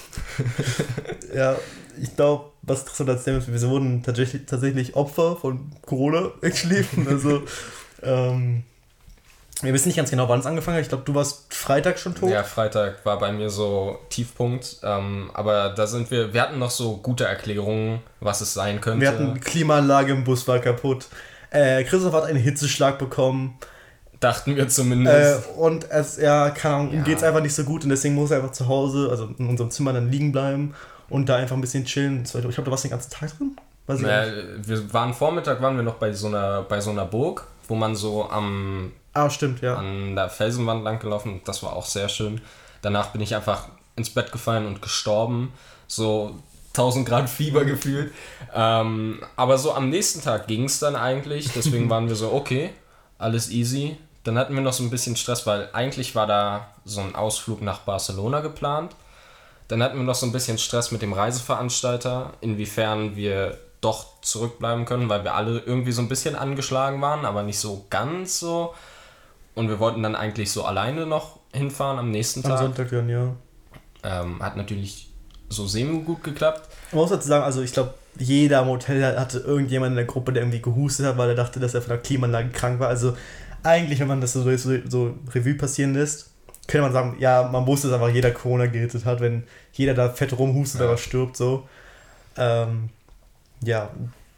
ja, 1.34 1.56
ich 2.00 2.14
glaube, 2.16 2.50
was 2.62 2.84
Christian 2.84 3.08
erzählt 3.08 3.38
ist, 3.48 3.52
wir 3.52 3.68
wurden 3.68 4.02
tatsächlich, 4.02 4.46
tatsächlich 4.46 4.96
Opfer 4.96 5.36
von 5.36 5.70
Corona, 5.82 6.32
actually. 6.42 6.84
Also, 7.08 7.42
ähm, 8.02 8.64
wir 9.62 9.72
wissen 9.72 9.88
nicht 9.88 9.96
ganz 9.96 10.10
genau, 10.10 10.28
wann 10.28 10.40
es 10.40 10.46
angefangen 10.46 10.76
hat. 10.76 10.82
Ich 10.82 10.88
glaube, 10.88 11.04
du 11.04 11.14
warst 11.14 11.54
Freitag 11.54 11.98
schon 11.98 12.14
tot. 12.14 12.28
Ja, 12.28 12.42
Freitag 12.42 13.04
war 13.06 13.18
bei 13.18 13.30
mir 13.32 13.50
so 13.50 13.98
Tiefpunkt. 14.10 14.78
Ähm, 14.82 15.30
aber 15.32 15.70
da 15.70 15.86
sind 15.86 16.10
wir, 16.10 16.34
wir 16.34 16.42
hatten 16.42 16.58
noch 16.58 16.70
so 16.70 16.96
gute 16.96 17.24
Erklärungen, 17.24 18.00
was 18.20 18.40
es 18.40 18.52
sein 18.52 18.80
könnte. 18.80 19.00
Wir 19.02 19.08
hatten 19.08 19.40
Klimaanlage 19.40 20.12
im 20.12 20.24
Bus 20.24 20.46
war 20.48 20.58
kaputt. 20.58 21.06
Äh, 21.54 21.84
Christoph 21.84 22.12
hat 22.12 22.24
einen 22.24 22.38
Hitzeschlag 22.38 22.98
bekommen. 22.98 23.58
Dachten 24.20 24.56
wir 24.56 24.68
zumindest. 24.68 25.46
Äh, 25.46 25.50
und 25.58 25.90
es, 25.90 26.16
ja, 26.16 26.50
keine 26.50 26.74
Ahnung, 26.74 26.92
ja. 26.92 26.98
ihm 26.98 27.04
geht 27.04 27.18
es 27.18 27.22
einfach 27.22 27.42
nicht 27.42 27.54
so 27.54 27.64
gut 27.64 27.84
und 27.84 27.90
deswegen 27.90 28.14
muss 28.14 28.30
er 28.30 28.38
einfach 28.38 28.52
zu 28.52 28.68
Hause, 28.68 29.08
also 29.10 29.28
in 29.38 29.48
unserem 29.48 29.70
Zimmer 29.70 29.92
dann 29.92 30.10
liegen 30.10 30.32
bleiben 30.32 30.74
und 31.08 31.28
da 31.28 31.36
einfach 31.36 31.56
ein 31.56 31.60
bisschen 31.60 31.84
chillen. 31.84 32.24
Ich 32.24 32.32
glaube, 32.32 32.62
du 32.62 32.70
warst 32.70 32.84
den 32.84 32.90
ganzen 32.90 33.10
Tag 33.10 33.36
drin. 33.36 33.56
Naja, 33.86 34.32
wir 34.62 34.92
waren 34.94 35.12
Vormittag 35.12 35.60
waren 35.60 35.76
wir 35.76 35.82
noch 35.82 35.96
bei 35.96 36.12
so 36.12 36.28
einer 36.28 36.62
bei 36.62 36.80
so 36.80 36.90
einer 36.90 37.04
Burg, 37.04 37.46
wo 37.68 37.74
man 37.74 37.94
so 37.94 38.30
am 38.30 38.92
Ah, 39.12 39.30
stimmt, 39.30 39.60
ja. 39.60 39.76
An 39.76 40.16
der 40.16 40.28
Felsenwand 40.28 40.82
lang 40.82 40.98
gelaufen. 40.98 41.40
Das 41.44 41.62
war 41.62 41.74
auch 41.74 41.86
sehr 41.86 42.08
schön. 42.08 42.40
Danach 42.82 43.08
bin 43.12 43.20
ich 43.20 43.34
einfach 43.34 43.68
ins 43.94 44.10
Bett 44.10 44.32
gefallen 44.32 44.66
und 44.66 44.82
gestorben. 44.82 45.52
So 45.86 46.34
1000 46.74 47.08
Grad 47.08 47.30
Fieber 47.30 47.64
gefühlt. 47.64 48.12
Ähm, 48.52 49.20
aber 49.36 49.58
so 49.58 49.72
am 49.72 49.90
nächsten 49.90 50.20
Tag 50.20 50.48
ging 50.48 50.64
es 50.64 50.80
dann 50.80 50.96
eigentlich. 50.96 51.52
Deswegen 51.52 51.88
waren 51.90 52.08
wir 52.08 52.16
so, 52.16 52.32
okay, 52.32 52.70
alles 53.18 53.50
easy. 53.50 53.96
Dann 54.24 54.38
hatten 54.38 54.54
wir 54.54 54.62
noch 54.62 54.72
so 54.72 54.82
ein 54.82 54.90
bisschen 54.90 55.16
Stress, 55.16 55.46
weil 55.46 55.68
eigentlich 55.72 56.14
war 56.14 56.26
da 56.26 56.68
so 56.84 57.00
ein 57.00 57.14
Ausflug 57.14 57.62
nach 57.62 57.80
Barcelona 57.80 58.40
geplant. 58.40 58.92
Dann 59.68 59.82
hatten 59.82 59.96
wir 59.96 60.04
noch 60.04 60.14
so 60.14 60.26
ein 60.26 60.32
bisschen 60.32 60.58
Stress 60.58 60.90
mit 60.90 61.02
dem 61.02 61.12
Reiseveranstalter, 61.12 62.32
inwiefern 62.40 63.16
wir 63.16 63.58
doch 63.80 64.20
zurückbleiben 64.22 64.86
können, 64.86 65.08
weil 65.08 65.24
wir 65.24 65.34
alle 65.34 65.58
irgendwie 65.58 65.92
so 65.92 66.02
ein 66.02 66.08
bisschen 66.08 66.36
angeschlagen 66.36 67.00
waren, 67.02 67.24
aber 67.24 67.42
nicht 67.42 67.58
so 67.58 67.84
ganz 67.90 68.40
so. 68.40 68.74
und 69.54 69.68
wir 69.68 69.78
wollten 69.78 70.02
dann 70.02 70.16
eigentlich 70.16 70.50
so 70.50 70.64
alleine 70.64 71.06
noch 71.06 71.38
hinfahren 71.52 71.98
am 71.98 72.10
nächsten 72.10 72.42
Tag. 72.42 72.52
Am 72.52 72.58
Sonntag 72.58 72.90
dann, 72.90 73.08
ja. 73.08 73.34
Ähm, 74.02 74.42
hat 74.42 74.56
natürlich 74.56 75.13
so 75.54 75.66
semi 75.66 76.00
gut 76.02 76.22
geklappt. 76.22 76.68
Man 76.92 77.00
muss 77.00 77.10
dazu 77.10 77.28
sagen, 77.28 77.44
also 77.44 77.62
ich 77.62 77.72
glaube, 77.72 77.94
jeder 78.18 78.62
im 78.62 78.68
Hotel 78.68 79.18
hatte 79.18 79.38
irgendjemand 79.38 79.92
in 79.92 79.96
der 79.96 80.04
Gruppe, 80.04 80.32
der 80.32 80.42
irgendwie 80.42 80.62
gehustet 80.62 81.06
hat, 81.06 81.18
weil 81.18 81.30
er 81.30 81.34
dachte, 81.34 81.60
dass 81.60 81.74
er 81.74 81.82
von 81.82 81.90
der 81.90 81.98
Klimaanlage 81.98 82.50
krank 82.50 82.78
war. 82.80 82.88
Also 82.88 83.16
eigentlich, 83.62 83.98
wenn 84.00 84.08
man 84.08 84.20
das 84.20 84.34
so, 84.34 84.56
so, 84.56 84.72
so 84.88 85.14
Revue 85.34 85.54
passieren 85.54 85.94
lässt, 85.94 86.30
könnte 86.66 86.82
man 86.82 86.92
sagen, 86.92 87.16
ja, 87.18 87.48
man 87.50 87.66
wusste, 87.66 87.88
dass 87.88 88.00
einfach 88.00 88.14
jeder 88.14 88.30
Corona 88.30 88.66
gerettet 88.66 89.04
hat, 89.04 89.20
wenn 89.20 89.44
jeder 89.72 89.94
da 89.94 90.08
fett 90.08 90.38
rumhustet 90.38 90.80
ja. 90.80 90.86
oder 90.86 90.96
stirbt, 90.96 91.36
so. 91.36 91.68
Ähm, 92.36 92.90
ja, 93.62 93.90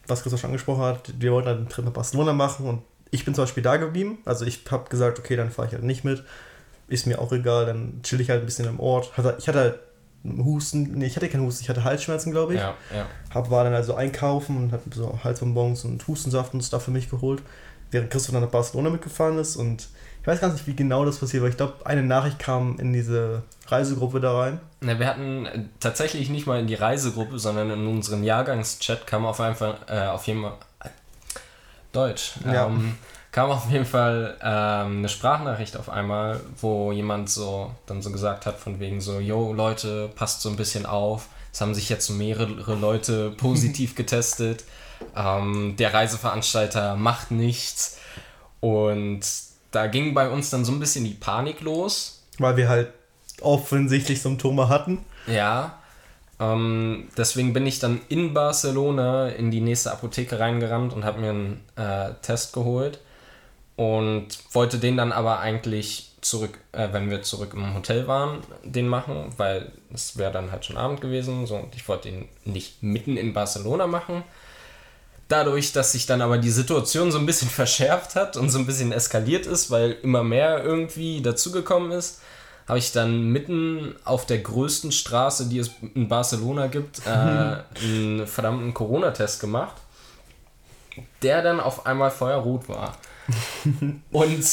was 0.07 0.23
Christoph 0.23 0.41
schon 0.41 0.51
angesprochen 0.51 0.83
hat, 0.83 1.13
wir 1.19 1.33
wollten 1.33 1.49
halt 1.49 1.59
einen 1.59 1.69
Trip 1.69 1.85
nach 1.85 1.93
Barcelona 1.93 2.33
machen 2.33 2.67
und 2.67 2.83
ich 3.11 3.25
bin 3.25 3.35
zum 3.35 3.45
Beispiel 3.45 3.63
da 3.63 3.77
geblieben. 3.77 4.19
Also 4.25 4.45
ich 4.45 4.61
habe 4.71 4.89
gesagt, 4.89 5.19
okay, 5.19 5.37
dann 5.37 5.51
fahre 5.51 5.69
ich 5.69 5.75
halt 5.75 5.85
nicht 5.85 6.05
mit. 6.05 6.25
Ist 6.89 7.07
mir 7.07 7.21
auch 7.21 7.33
egal, 7.33 7.67
dann 7.67 8.01
chill 8.03 8.21
ich 8.21 8.31
halt 8.31 8.41
ein 8.41 8.47
bisschen 8.47 8.69
im 8.69 8.81
Ort. 8.81 9.13
Ich 9.39 9.49
hatte 9.49 9.59
halt 9.59 9.79
Husten, 10.25 10.93
nee, 10.95 11.07
ich 11.07 11.17
hatte 11.17 11.29
keinen 11.29 11.45
Husten, 11.45 11.63
ich 11.63 11.69
hatte 11.69 11.85
Halsschmerzen, 11.85 12.33
glaube 12.33 12.55
ich. 12.55 12.61
Ja, 12.61 12.75
ja. 12.95 13.07
Hab, 13.33 13.51
war 13.51 13.65
dann 13.65 13.75
also 13.75 13.95
einkaufen 13.95 14.57
und 14.57 14.73
habe 14.73 14.83
so 14.93 15.19
Halsbonbons 15.23 15.85
und 15.85 16.07
Hustensaft 16.09 16.55
und 16.55 16.63
Stuff 16.63 16.85
für 16.85 16.91
mich 16.91 17.11
geholt, 17.11 17.43
während 17.91 18.11
Christoph 18.11 18.33
dann 18.33 18.43
nach 18.43 18.51
Barcelona 18.51 18.91
mitgefahren 18.91 19.39
ist 19.39 19.57
und 19.57 19.89
ich 20.27 20.33
weiß 20.33 20.41
gar 20.41 20.53
nicht, 20.53 20.67
wie 20.67 20.75
genau 20.75 21.05
das 21.05 21.19
passiert, 21.19 21.45
weil 21.45 21.51
ich 21.51 21.57
glaube, 21.57 21.75
eine 21.85 22.03
Nachricht 22.03 22.41
kam 22.41 22.81
in 22.81 22.93
diese 22.93 23.45
Reisegruppe 23.69 24.19
da 24.19 24.37
rein. 24.37 24.61
Na, 24.81 24.99
wir 24.99 25.07
hatten 25.07 25.47
äh, 25.47 25.61
tatsächlich 25.79 26.31
nicht 26.31 26.49
mal 26.49 26.59
in 26.59 26.67
die 26.67 26.75
Reisegruppe, 26.75 27.39
sondern 27.39 27.71
in 27.71 27.87
unseren 27.87 28.25
Jahrgangschat 28.25 29.07
kam 29.07 29.25
auf 29.25 29.41
einfach 29.41 29.89
äh, 29.89 30.09
auf 30.09 30.27
jeden 30.27 30.43
Fall 30.43 30.55
äh, 30.81 30.89
Deutsch. 31.93 32.33
Ja. 32.45 32.67
Ähm, 32.67 32.99
kam 33.37 33.51
auf 33.51 33.71
jeden 33.71 33.85
Fall 33.85 34.35
ähm, 34.43 34.99
eine 34.99 35.11
Sprachnachricht 35.11 35.77
auf 35.77 35.91
einmal, 35.91 36.41
wo 36.59 36.91
jemand 36.91 37.29
so 37.29 37.71
dann 37.85 38.01
so 38.01 38.11
gesagt 38.11 38.47
hat 38.47 38.59
von 38.59 38.81
wegen 38.81 39.03
so, 39.03 39.21
yo 39.21 39.53
Leute, 39.53 40.09
passt 40.17 40.41
so 40.41 40.49
ein 40.49 40.57
bisschen 40.57 40.87
auf. 40.87 41.29
Es 41.53 41.61
haben 41.61 41.75
sich 41.75 41.91
jetzt 41.91 42.09
mehrere 42.09 42.75
Leute 42.75 43.31
positiv 43.37 43.95
getestet. 43.95 44.65
Ähm, 45.15 45.75
der 45.79 45.93
Reiseveranstalter 45.93 46.97
macht 46.97 47.31
nichts 47.31 47.99
und 48.61 49.21
da 49.71 49.87
ging 49.87 50.15
bei 50.15 50.31
uns 50.31 50.49
dann 50.49 50.65
so 50.65 50.73
ein 50.73 50.81
bisschen 50.81 51.05
die 51.05 51.13
Panik 51.13 51.61
los. 51.61 52.23
Weil 52.39 52.57
wir 52.57 52.71
halt 52.71 52.89
offensichtlich 53.43 54.23
Symptome 54.23 54.71
hatten. 54.71 55.05
Ja. 55.27 55.79
Ähm, 56.41 57.09
deswegen 57.19 57.53
bin 57.53 57.67
ich 57.67 57.81
dann 57.81 58.01
in 58.09 58.33
Barcelona 58.33 59.29
in 59.29 59.51
die 59.51 59.61
nächste 59.61 59.93
Apotheke 59.93 60.41
reingerannt 60.41 60.95
und 60.95 61.05
habe 61.05 61.21
mir 61.21 61.31
einen 61.31 61.61
äh, 61.77 62.15
Test 62.23 62.55
geholt 62.55 63.01
und 63.77 64.29
wollte 64.53 64.79
den 64.79 64.97
dann 64.97 65.13
aber 65.13 65.41
eigentlich 65.41 66.13
zurück, 66.23 66.59
äh, 66.73 66.89
wenn 66.93 67.11
wir 67.11 67.23
zurück 67.23 67.53
im 67.55 67.75
Hotel 67.75 68.09
waren, 68.09 68.41
den 68.65 68.89
machen, 68.89 69.33
weil 69.37 69.73
es 69.93 70.17
wäre 70.19 70.33
dann 70.33 70.51
halt 70.51 70.65
schon 70.65 70.77
Abend 70.77 71.01
gewesen 71.01 71.47
so, 71.47 71.57
und 71.57 71.75
ich 71.75 71.87
wollte 71.89 72.09
ihn 72.09 72.29
nicht 72.45 72.83
mitten 72.83 73.17
in 73.17 73.33
Barcelona 73.33 73.87
machen. 73.87 74.25
Dadurch, 75.29 75.73
dass 75.73 75.93
sich 75.93 76.07
dann 76.07 76.23
aber 76.23 76.39
die 76.39 76.51
Situation 76.51 77.13
so 77.13 77.19
ein 77.19 77.27
bisschen 77.27 77.49
verschärft 77.51 78.17
hat 78.17 78.37
und 78.37 78.51
so 78.51 78.59
ein 78.59 78.67
bisschen 78.67 78.93
eskaliert 78.93 79.47
ist, 79.47 79.71
weil 79.71 79.93
immer 80.03 80.25
mehr 80.25 80.65
irgendwie 80.65 81.21
dazugekommen 81.21 81.93
ist, 81.93 82.21
habe 82.67 82.79
ich 82.81 82.91
dann 82.91 83.31
mitten 83.31 83.95
auf 84.05 84.27
der 84.27 84.39
größten 84.39 84.91
Straße, 84.91 85.49
die 85.49 85.59
es 85.59 85.71
in 85.95 86.09
Barcelona 86.09 86.67
gibt, 86.67 87.07
äh, 87.07 87.11
einen 87.83 88.27
verdammten 88.27 88.75
Corona-Test 88.75 89.41
gemacht, 89.41 89.77
der 91.23 91.43
dann 91.43 91.61
auf 91.61 91.87
einmal 91.87 92.11
feuerrot 92.11 92.69
war. 92.69 92.97
Und 94.13 94.45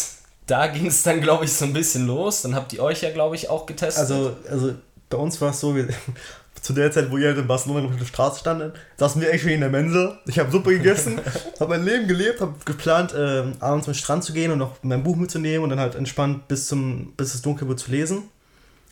da 0.48 0.68
ging 0.68 0.88
es 0.88 1.03
dann, 1.03 1.22
glaube 1.22 1.46
ich, 1.46 1.53
so 1.53 1.65
ein 1.65 1.74
bisschen 1.74 2.08
los. 2.08 2.42
Dann 2.42 2.56
habt 2.56 2.74
ihr 2.74 2.82
euch 2.82 3.01
ja, 3.01 3.12
glaube 3.12 3.36
ich, 3.36 3.50
auch 3.50 3.65
getestet. 3.65 4.01
Also, 4.01 4.36
also 4.50 4.74
bei 5.10 5.18
uns 5.18 5.39
war 5.42 5.51
es 5.51 5.60
so, 5.60 5.75
wir, 5.75 5.88
zu 6.62 6.74
der 6.74 6.92
Zeit, 6.92 7.12
wo 7.12 7.18
ihr 7.18 7.27
halt 7.27 7.38
in 7.38 7.48
Barcelona 7.48 7.88
auf 7.88 7.98
der 7.98 8.06
Straße 8.06 8.39
standet, 8.39 8.74
saßen 8.98 9.22
wir 9.22 9.32
actually 9.32 9.56
in 9.56 9.62
der 9.62 9.70
Mensa. 9.70 10.18
Ich 10.25 10.39
habe 10.39 10.51
Suppe 10.51 10.72
gegessen, 10.72 11.20
habe 11.60 11.70
mein 11.72 11.84
Leben 11.84 12.08
gelebt, 12.08 12.42
habe 12.42 12.56
geplant, 12.65 13.13
äh, 13.13 13.44
abends 13.60 13.86
zum 13.86 13.94
Strand 13.94 14.24
zu 14.24 14.34
gehen 14.34 14.51
und 14.51 14.60
noch 14.60 14.77
mein 14.82 15.03
Buch 15.03 15.15
mitzunehmen 15.15 15.63
und 15.63 15.70
dann 15.70 15.80
halt 15.80 15.96
entspannt 15.96 16.48
bis, 16.48 16.68
zum, 16.68 17.13
bis 17.18 17.34
es 17.34 17.42
dunkel 17.42 17.68
wird 17.68 17.80
zu 17.80 17.92
lesen. 17.92 18.24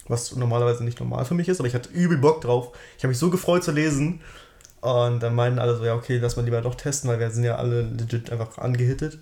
Was 0.07 0.35
normalerweise 0.35 0.83
nicht 0.83 0.99
normal 0.99 1.23
für 1.25 1.35
mich 1.35 1.47
ist, 1.47 1.59
aber 1.59 1.67
ich 1.67 1.75
hatte 1.75 1.89
übel 1.89 2.17
Bock 2.17 2.41
drauf. 2.41 2.71
Ich 2.97 3.03
habe 3.03 3.09
mich 3.09 3.19
so 3.19 3.29
gefreut 3.29 3.63
zu 3.63 3.71
lesen. 3.71 4.21
Und 4.81 5.21
dann 5.21 5.35
meinten 5.35 5.59
alle 5.59 5.77
so, 5.77 5.85
ja, 5.85 5.93
okay, 5.93 6.17
lass 6.17 6.35
mal 6.35 6.43
lieber 6.43 6.59
doch 6.61 6.73
testen, 6.73 7.09
weil 7.09 7.19
wir 7.19 7.29
sind 7.29 7.43
ja 7.43 7.55
alle 7.55 7.83
legit 7.83 8.31
einfach 8.31 8.57
angehittet. 8.57 9.19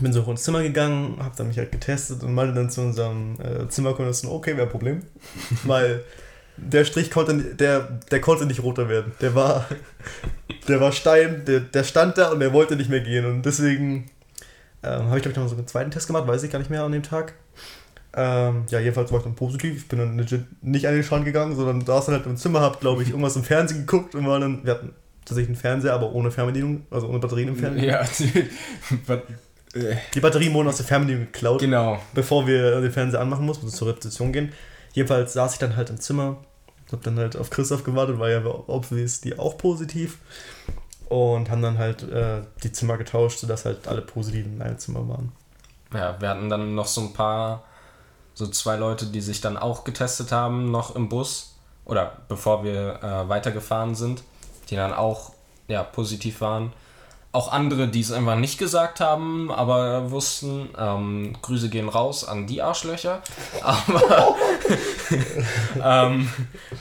Bin 0.00 0.12
so 0.12 0.22
ins 0.22 0.42
Zimmer 0.42 0.62
gegangen, 0.62 1.18
hab 1.20 1.36
dann 1.36 1.48
mich 1.48 1.58
halt 1.58 1.72
getestet 1.72 2.22
und 2.22 2.34
meinte 2.34 2.54
dann 2.54 2.70
zu 2.70 2.80
unserem 2.80 3.36
äh, 3.40 3.68
Zimmerkundisten, 3.68 4.28
okay, 4.28 4.56
wäre 4.56 4.66
Problem. 4.66 5.02
weil 5.64 6.04
der 6.56 6.84
Strich 6.84 7.10
konnte, 7.10 7.54
der, 7.54 7.98
der 8.10 8.20
konnte 8.20 8.46
nicht 8.46 8.62
roter 8.62 8.88
werden. 8.88 9.12
Der 9.20 9.34
war, 9.34 9.66
der 10.68 10.80
war 10.80 10.92
Stein, 10.92 11.44
der, 11.46 11.60
der 11.60 11.84
stand 11.84 12.18
da 12.18 12.30
und 12.30 12.40
der 12.40 12.52
wollte 12.52 12.76
nicht 12.76 12.90
mehr 12.90 13.00
gehen. 13.00 13.24
Und 13.26 13.42
deswegen 13.42 14.10
ähm, 14.82 15.06
habe 15.06 15.16
ich, 15.16 15.22
glaube 15.22 15.32
ich, 15.32 15.36
noch 15.36 15.48
so 15.48 15.56
einen 15.56 15.66
zweiten 15.66 15.90
Test 15.90 16.06
gemacht, 16.06 16.26
weiß 16.26 16.42
ich 16.42 16.50
gar 16.50 16.58
nicht 16.58 16.70
mehr 16.70 16.84
an 16.84 16.92
dem 16.92 17.02
Tag. 17.02 17.34
Ähm, 18.16 18.64
ja, 18.68 18.78
jedenfalls 18.78 19.10
war 19.10 19.18
ich 19.18 19.24
dann 19.24 19.34
positiv. 19.34 19.76
Ich 19.76 19.88
bin 19.88 19.98
dann 19.98 20.16
legit 20.16 20.44
nicht 20.62 20.86
an 20.86 20.94
den 20.94 21.02
Strand 21.02 21.24
gegangen, 21.24 21.56
sondern 21.56 21.84
saß 21.84 22.06
dann 22.06 22.14
halt 22.14 22.26
im 22.26 22.36
Zimmer, 22.36 22.60
hab, 22.60 22.80
glaube 22.80 23.02
ich, 23.02 23.08
irgendwas 23.10 23.36
im 23.36 23.42
Fernsehen 23.42 23.80
geguckt 23.80 24.14
und 24.14 24.26
war 24.26 24.38
dann, 24.38 24.64
wir 24.64 24.74
hatten 24.74 24.92
tatsächlich 25.24 25.48
einen 25.48 25.60
Fernseher, 25.60 25.94
aber 25.94 26.12
ohne 26.12 26.30
Fernbedienung, 26.30 26.86
also 26.90 27.08
ohne 27.08 27.18
Batterien 27.18 27.48
im 27.48 27.56
Fernseher. 27.56 27.84
Ja, 27.84 28.02
die, 30.14 30.20
Batterien 30.20 30.54
wurden 30.54 30.68
aus 30.68 30.76
der 30.76 30.86
Fernbedienung 30.86 31.26
geklaut. 31.26 31.60
Genau. 31.60 31.98
Bevor 32.12 32.46
wir 32.46 32.80
den 32.80 32.92
Fernseher 32.92 33.20
anmachen 33.20 33.44
mussten, 33.44 33.64
mussten 33.64 33.78
zur 33.78 33.88
Rezeption 33.88 34.32
gehen. 34.32 34.52
Jedenfalls 34.92 35.32
saß 35.32 35.54
ich 35.54 35.58
dann 35.58 35.76
halt 35.76 35.90
im 35.90 36.00
Zimmer, 36.00 36.36
hab 36.92 37.02
dann 37.02 37.18
halt 37.18 37.36
auf 37.36 37.50
Christoph 37.50 37.82
gewartet, 37.82 38.18
war 38.18 38.30
ja 38.30 38.44
obviously 38.44 39.36
auch 39.38 39.58
positiv. 39.58 40.18
Und 41.08 41.50
haben 41.50 41.62
dann 41.62 41.78
halt 41.78 42.02
äh, 42.04 42.42
die 42.62 42.72
Zimmer 42.72 42.96
getauscht, 42.96 43.38
sodass 43.38 43.64
halt 43.64 43.86
alle 43.88 44.00
positiv 44.00 44.46
in 44.46 44.62
einem 44.62 44.78
Zimmer 44.78 45.06
waren. 45.08 45.32
Ja, 45.92 46.20
wir 46.20 46.28
hatten 46.28 46.48
dann 46.48 46.74
noch 46.74 46.86
so 46.86 47.02
ein 47.02 47.12
paar, 47.12 47.64
so 48.32 48.46
zwei 48.46 48.76
Leute, 48.76 49.06
die 49.06 49.20
sich 49.20 49.40
dann 49.40 49.56
auch 49.56 49.84
getestet 49.84 50.32
haben, 50.32 50.70
noch 50.70 50.96
im 50.96 51.08
Bus. 51.08 51.56
Oder 51.84 52.22
bevor 52.28 52.64
wir 52.64 53.02
äh, 53.02 53.28
weitergefahren 53.28 53.94
sind, 53.94 54.22
die 54.70 54.76
dann 54.76 54.92
auch 54.92 55.32
ja, 55.68 55.82
positiv 55.82 56.40
waren 56.40 56.72
auch 57.34 57.50
andere, 57.50 57.88
die 57.88 58.00
es 58.00 58.12
einfach 58.12 58.36
nicht 58.36 58.58
gesagt 58.58 59.00
haben, 59.00 59.50
aber 59.50 60.12
wussten, 60.12 60.68
ähm, 60.78 61.34
Grüße 61.42 61.68
gehen 61.68 61.88
raus 61.88 62.24
an 62.24 62.46
die 62.46 62.62
Arschlöcher. 62.62 63.22
Aber 63.62 64.36
ähm, 65.84 66.28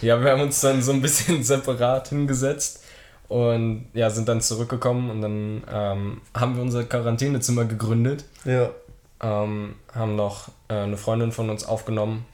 ja, 0.02 0.24
wir 0.24 0.32
haben 0.32 0.42
uns 0.42 0.62
dann 0.62 0.84
so 0.84 0.92
ein 0.92 1.02
bisschen 1.02 1.44
separat 1.44 2.10
hingesetzt 2.10 2.84
und 3.30 3.88
ja, 3.94 4.12
sind 4.12 4.30
dann 4.30 4.42
zurückgekommen 4.42 5.10
und 5.10 5.22
dann 5.22 5.64
ähm, 5.72 6.22
haben 6.36 6.56
wir 6.56 6.62
unser 6.62 6.84
Quarantänezimmer 6.84 7.66
gegründet. 7.66 8.26
Ja. 8.46 8.70
Ähm, 9.22 9.76
haben 9.96 10.16
noch 10.16 10.50
äh, 10.68 10.76
eine 10.76 10.98
Freundin 10.98 11.32
von 11.32 11.50
uns 11.50 11.66
aufgenommen 11.66 12.26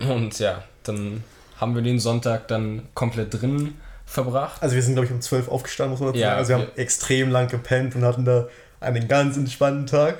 und 0.00 0.36
ja, 0.40 0.64
dann 0.82 1.22
haben 1.60 1.76
wir 1.76 1.82
den 1.82 2.00
Sonntag 2.00 2.48
dann 2.48 2.88
komplett 2.94 3.40
drin 3.40 3.76
verbracht. 4.08 4.62
Also 4.62 4.74
wir 4.74 4.82
sind, 4.82 4.94
glaube 4.94 5.06
ich, 5.06 5.12
um 5.12 5.20
12 5.20 5.48
aufgestanden, 5.48 5.92
muss 5.92 6.00
man 6.00 6.08
dazu 6.08 6.18
ja, 6.18 6.28
sagen. 6.30 6.38
Also 6.38 6.48
wir 6.48 6.56
haben 6.56 6.76
extrem 6.76 7.30
lang 7.30 7.48
gepennt 7.48 7.94
und 7.94 8.04
hatten 8.04 8.24
da 8.24 8.48
einen 8.80 9.06
ganz 9.06 9.36
entspannten 9.36 9.86
Tag. 9.86 10.18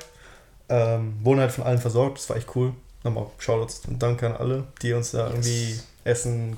Ähm, 0.69 1.15
wurden 1.23 1.41
halt 1.41 1.53
von 1.53 1.65
allen 1.65 1.79
versorgt, 1.79 2.19
das 2.19 2.29
war 2.29 2.37
echt 2.37 2.55
cool. 2.55 2.75
Nochmal 3.03 3.27
Shoutouts 3.39 3.83
und 3.89 4.03
Danke 4.03 4.27
an 4.27 4.37
alle, 4.37 4.65
die 4.83 4.93
uns 4.93 5.13
da 5.13 5.29
yes. 5.29 5.31
irgendwie 5.31 5.81
Essen, 6.05 6.57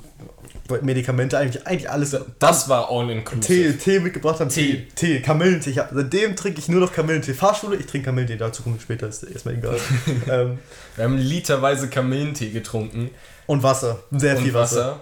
Medikamente, 0.82 1.38
eigentlich, 1.38 1.66
eigentlich 1.66 1.90
alles. 1.90 2.16
Das 2.38 2.68
war 2.68 2.90
all 2.90 3.10
inclusive. 3.10 3.72
Tee, 3.72 3.72
Tee 3.72 4.00
mitgebracht 4.00 4.40
haben. 4.40 4.49
Tee, 4.49 4.88
Tee 4.94 5.20
Kamillentee. 5.20 5.70
Ich 5.70 5.78
hab, 5.78 5.90
seitdem 5.92 6.34
trinke 6.34 6.58
ich 6.58 6.68
nur 6.68 6.80
noch 6.80 6.92
Kamillentee. 6.92 7.34
Fahrschule, 7.34 7.76
ich 7.76 7.87
trinke 7.87 8.06
Kamillentee, 8.06 8.37
dazu 8.37 8.62
kommen 8.62 8.76
wir 8.76 8.80
später, 8.80 9.06
ist 9.08 9.22
erstmal 9.22 9.54
egal. 9.54 9.76
ähm, 10.28 10.58
wir 10.96 11.04
haben 11.04 11.18
literweise 11.18 11.88
Kamillentee 11.88 12.50
getrunken. 12.50 13.10
Und 13.46 13.62
Wasser, 13.62 14.00
sehr 14.12 14.37
und 14.37 14.44
viel 14.44 14.54
Wasser. 14.54 14.76
Wasser. 14.76 15.00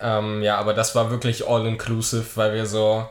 Ähm, 0.00 0.42
ja, 0.42 0.56
aber 0.58 0.74
das 0.74 0.94
war 0.94 1.10
wirklich 1.10 1.46
all-inclusive, 1.46 2.26
weil 2.34 2.54
wir 2.54 2.66
so. 2.66 3.06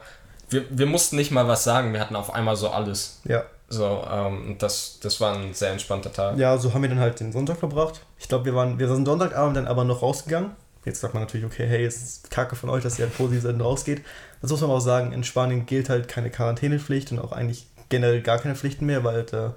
Wir, 0.50 0.66
wir 0.70 0.88
mussten 0.88 1.16
nicht 1.16 1.30
mal 1.32 1.48
was 1.48 1.64
sagen, 1.64 1.94
wir 1.94 2.00
hatten 2.00 2.16
auf 2.16 2.34
einmal 2.34 2.56
so 2.56 2.70
alles. 2.70 3.22
Ja. 3.26 3.44
So, 3.68 4.04
ähm, 4.12 4.56
das, 4.58 5.00
das 5.00 5.22
war 5.22 5.36
ein 5.36 5.54
sehr 5.54 5.72
entspannter 5.72 6.12
Tag. 6.12 6.38
Ja, 6.38 6.58
so 6.58 6.74
haben 6.74 6.82
wir 6.82 6.90
dann 6.90 7.00
halt 7.00 7.20
den 7.20 7.32
Sonntag 7.32 7.58
verbracht. 7.58 8.02
Ich 8.18 8.28
glaube, 8.28 8.46
wir 8.46 8.56
waren, 8.56 8.80
wir 8.80 8.88
sind 8.88 9.06
Sonntagabend 9.06 9.58
dann 9.58 9.68
aber 9.68 9.84
noch 9.84 10.02
rausgegangen. 10.02 10.52
Jetzt 10.86 11.02
sagt 11.02 11.14
man 11.14 11.22
natürlich, 11.22 11.46
okay, 11.46 11.68
hey, 11.68 11.86
es 11.86 12.02
ist 12.02 12.32
kacke 12.32 12.56
von 12.56 12.70
euch, 12.70 12.82
dass 12.82 12.98
ihr 12.98 13.06
halt 13.06 13.16
positiv 13.16 13.46
rausgeht. 13.62 14.02
Das 14.42 14.50
muss 14.50 14.62
man 14.62 14.72
auch 14.72 14.80
sagen, 14.80 15.12
in 15.12 15.24
Spanien 15.24 15.68
gilt 15.68 15.90
halt 15.90 16.08
keine 16.08 16.32
Quarantänepflicht 16.32 17.12
und 17.12 17.20
auch 17.20 17.32
eigentlich 17.32 17.68
generell 17.90 18.22
gar 18.22 18.40
keine 18.40 18.56
Pflichten 18.56 18.88
mehr, 18.88 19.04
weil 19.04 19.24
da, 19.24 19.54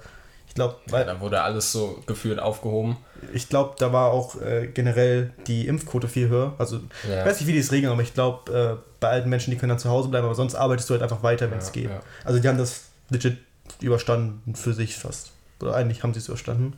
ich 0.47 0.55
glaube, 0.55 0.75
ja, 0.91 1.03
da 1.03 1.19
wurde 1.19 1.41
alles 1.41 1.71
so 1.71 2.01
gefühlt 2.05 2.39
aufgehoben 2.39 2.97
ich 3.31 3.49
glaube, 3.49 3.75
da 3.77 3.93
war 3.93 4.11
auch 4.11 4.41
äh, 4.41 4.67
generell 4.67 5.31
die 5.47 5.67
Impfquote 5.67 6.07
viel 6.07 6.29
höher. 6.29 6.53
Also, 6.57 6.79
ja. 7.07 7.19
ich 7.19 7.25
weiß 7.25 7.39
nicht, 7.39 7.47
wie 7.47 7.53
die 7.53 7.59
es 7.59 7.71
regeln, 7.71 7.91
aber 7.91 8.01
ich 8.01 8.13
glaube, 8.13 8.79
äh, 8.79 8.83
bei 8.99 9.09
alten 9.09 9.29
Menschen, 9.29 9.51
die 9.51 9.57
können 9.57 9.69
dann 9.69 9.79
zu 9.79 9.89
Hause 9.89 10.09
bleiben, 10.09 10.25
aber 10.25 10.35
sonst 10.35 10.55
arbeitest 10.55 10.89
du 10.89 10.93
halt 10.93 11.03
einfach 11.03 11.23
weiter, 11.23 11.49
wenn 11.51 11.59
es 11.59 11.67
ja, 11.67 11.73
geht. 11.73 11.89
Also, 12.23 12.39
die 12.39 12.47
haben 12.47 12.57
das 12.57 12.85
legit 13.09 13.37
überstanden 13.81 14.55
für 14.55 14.73
sich 14.73 14.95
fast. 14.95 15.31
Oder 15.61 15.75
eigentlich 15.75 16.03
haben 16.03 16.13
sie 16.13 16.19
es 16.19 16.27
überstanden. 16.27 16.73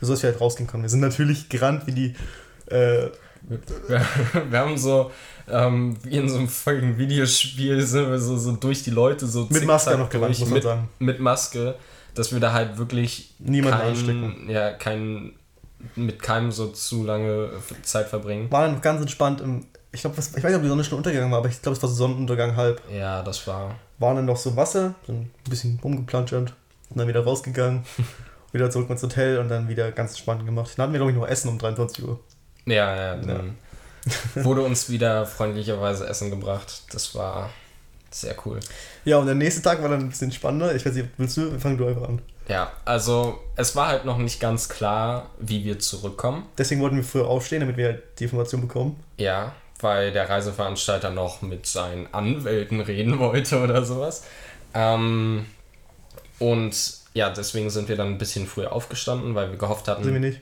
So 0.00 0.12
dass 0.12 0.22
wir 0.22 0.30
halt 0.30 0.40
rausgehen 0.40 0.66
konnten. 0.66 0.84
Wir 0.84 0.88
sind 0.88 1.00
natürlich 1.00 1.48
gerannt 1.48 1.86
wie 1.86 1.92
die. 1.92 2.14
Äh, 2.66 3.08
wir, 3.42 3.60
wir, 4.50 4.58
haben 4.58 4.78
so, 4.78 5.10
ähm, 5.48 5.96
wie 6.02 6.16
in 6.16 6.28
so 6.28 6.38
einem 6.38 6.48
folgenden 6.48 6.98
Videospiel, 6.98 7.82
sind 7.82 8.10
wir 8.10 8.18
so, 8.18 8.36
so 8.38 8.52
durch 8.52 8.82
die 8.82 8.90
Leute 8.90 9.26
so 9.26 9.46
Mit 9.50 9.64
Maske 9.66 9.96
noch 9.98 10.08
gerannt, 10.08 10.38
muss 10.38 10.48
man 10.48 10.54
mit, 10.54 10.62
sagen. 10.62 10.88
Mit 10.98 11.20
Maske, 11.20 11.74
dass 12.14 12.32
wir 12.32 12.40
da 12.40 12.52
halt 12.52 12.78
wirklich 12.78 13.34
niemanden 13.38 13.80
anstecken. 13.80 14.50
Ja, 14.50 14.72
kein, 14.72 15.32
mit 15.96 16.22
keinem 16.22 16.52
so 16.52 16.68
zu 16.68 17.04
lange 17.04 17.50
Zeit 17.82 18.08
verbringen. 18.08 18.50
War 18.50 18.66
dann 18.66 18.80
ganz 18.80 19.00
entspannt 19.00 19.40
im. 19.40 19.66
Ich 19.92 20.02
glaube, 20.02 20.14
ich 20.20 20.36
weiß 20.36 20.44
nicht, 20.44 20.54
ob 20.54 20.62
die 20.62 20.68
Sonne 20.68 20.84
schon 20.84 20.98
untergegangen 20.98 21.32
war, 21.32 21.38
aber 21.38 21.48
ich 21.48 21.60
glaube, 21.60 21.76
es 21.76 21.82
war 21.82 21.88
so 21.88 21.96
Sonnenuntergang 21.96 22.54
halb. 22.54 22.80
Ja, 22.92 23.22
das 23.22 23.44
war. 23.46 23.74
Waren 23.98 24.16
dann 24.16 24.24
noch 24.26 24.36
so 24.36 24.56
Wasser, 24.56 24.94
so 25.06 25.12
ein 25.12 25.30
bisschen 25.48 25.80
rumgeplanschert 25.82 26.54
und 26.90 26.98
dann 26.98 27.08
wieder 27.08 27.24
rausgegangen, 27.24 27.84
wieder 28.52 28.70
zurück 28.70 28.88
ins 28.88 29.02
Hotel 29.02 29.38
und 29.38 29.48
dann 29.48 29.68
wieder 29.68 29.90
ganz 29.90 30.12
entspannt 30.12 30.46
gemacht. 30.46 30.72
Dann 30.76 30.84
hatten 30.84 30.92
wir, 30.92 30.98
glaube 30.98 31.12
ich, 31.12 31.18
noch 31.18 31.26
Essen 31.26 31.48
um 31.48 31.58
23 31.58 32.04
Uhr. 32.04 32.20
Ja, 32.66 32.94
ja, 32.94 33.16
dann 33.16 33.56
ja. 34.36 34.44
wurde 34.44 34.62
uns 34.62 34.88
wieder 34.90 35.26
freundlicherweise 35.26 36.06
Essen 36.06 36.30
gebracht. 36.30 36.84
Das 36.92 37.14
war 37.16 37.50
sehr 38.10 38.34
cool. 38.44 38.60
Ja, 39.04 39.18
und 39.18 39.26
der 39.26 39.34
nächste 39.34 39.62
Tag 39.62 39.82
war 39.82 39.88
dann 39.88 40.00
ein 40.00 40.08
bisschen 40.08 40.32
spannender. 40.32 40.74
Ich 40.74 40.84
weiß 40.84 40.94
nicht, 40.94 41.08
willst 41.16 41.36
du? 41.36 41.58
Fang 41.58 41.76
du 41.76 41.86
einfach 41.86 42.08
an. 42.08 42.22
Ja, 42.48 42.72
also 42.84 43.38
es 43.54 43.76
war 43.76 43.86
halt 43.88 44.04
noch 44.04 44.18
nicht 44.18 44.40
ganz 44.40 44.68
klar, 44.68 45.30
wie 45.38 45.64
wir 45.64 45.78
zurückkommen. 45.78 46.46
Deswegen 46.58 46.80
wollten 46.80 46.96
wir 46.96 47.04
früher 47.04 47.28
aufstehen, 47.28 47.60
damit 47.60 47.76
wir 47.76 47.86
halt 47.86 48.02
die 48.18 48.24
Information 48.24 48.60
bekommen. 48.60 48.98
Ja, 49.18 49.52
weil 49.80 50.12
der 50.12 50.28
Reiseveranstalter 50.28 51.10
noch 51.10 51.42
mit 51.42 51.66
seinen 51.66 52.12
Anwälten 52.12 52.80
reden 52.80 53.18
wollte 53.18 53.62
oder 53.62 53.84
sowas. 53.84 54.24
Ähm, 54.74 55.46
und 56.40 56.74
ja, 57.14 57.30
deswegen 57.30 57.70
sind 57.70 57.88
wir 57.88 57.96
dann 57.96 58.08
ein 58.08 58.18
bisschen 58.18 58.46
früher 58.46 58.72
aufgestanden, 58.72 59.34
weil 59.34 59.50
wir 59.50 59.58
gehofft 59.58 59.88
hatten. 59.88 60.04
Sind 60.04 60.14
wir 60.14 60.20
nicht? 60.20 60.40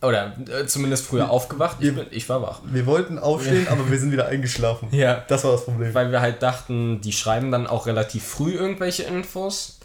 Oder 0.00 0.32
äh, 0.48 0.66
zumindest 0.66 1.06
früher 1.06 1.24
wir, 1.24 1.30
aufgewacht. 1.30 1.78
Ich, 1.80 1.94
bin, 1.94 2.06
ich 2.10 2.28
war 2.28 2.42
wach. 2.42 2.60
Wir 2.64 2.86
wollten 2.86 3.18
aufstehen, 3.18 3.66
aber 3.68 3.90
wir 3.90 3.98
sind 3.98 4.12
wieder 4.12 4.26
eingeschlafen. 4.26 4.88
Ja. 4.98 5.24
Das 5.28 5.44
war 5.44 5.52
das 5.52 5.64
Problem. 5.64 5.94
Weil 5.94 6.10
wir 6.10 6.20
halt 6.20 6.42
dachten, 6.42 7.00
die 7.00 7.12
schreiben 7.12 7.52
dann 7.52 7.66
auch 7.66 7.86
relativ 7.86 8.24
früh 8.24 8.52
irgendwelche 8.52 9.04
Infos. 9.04 9.78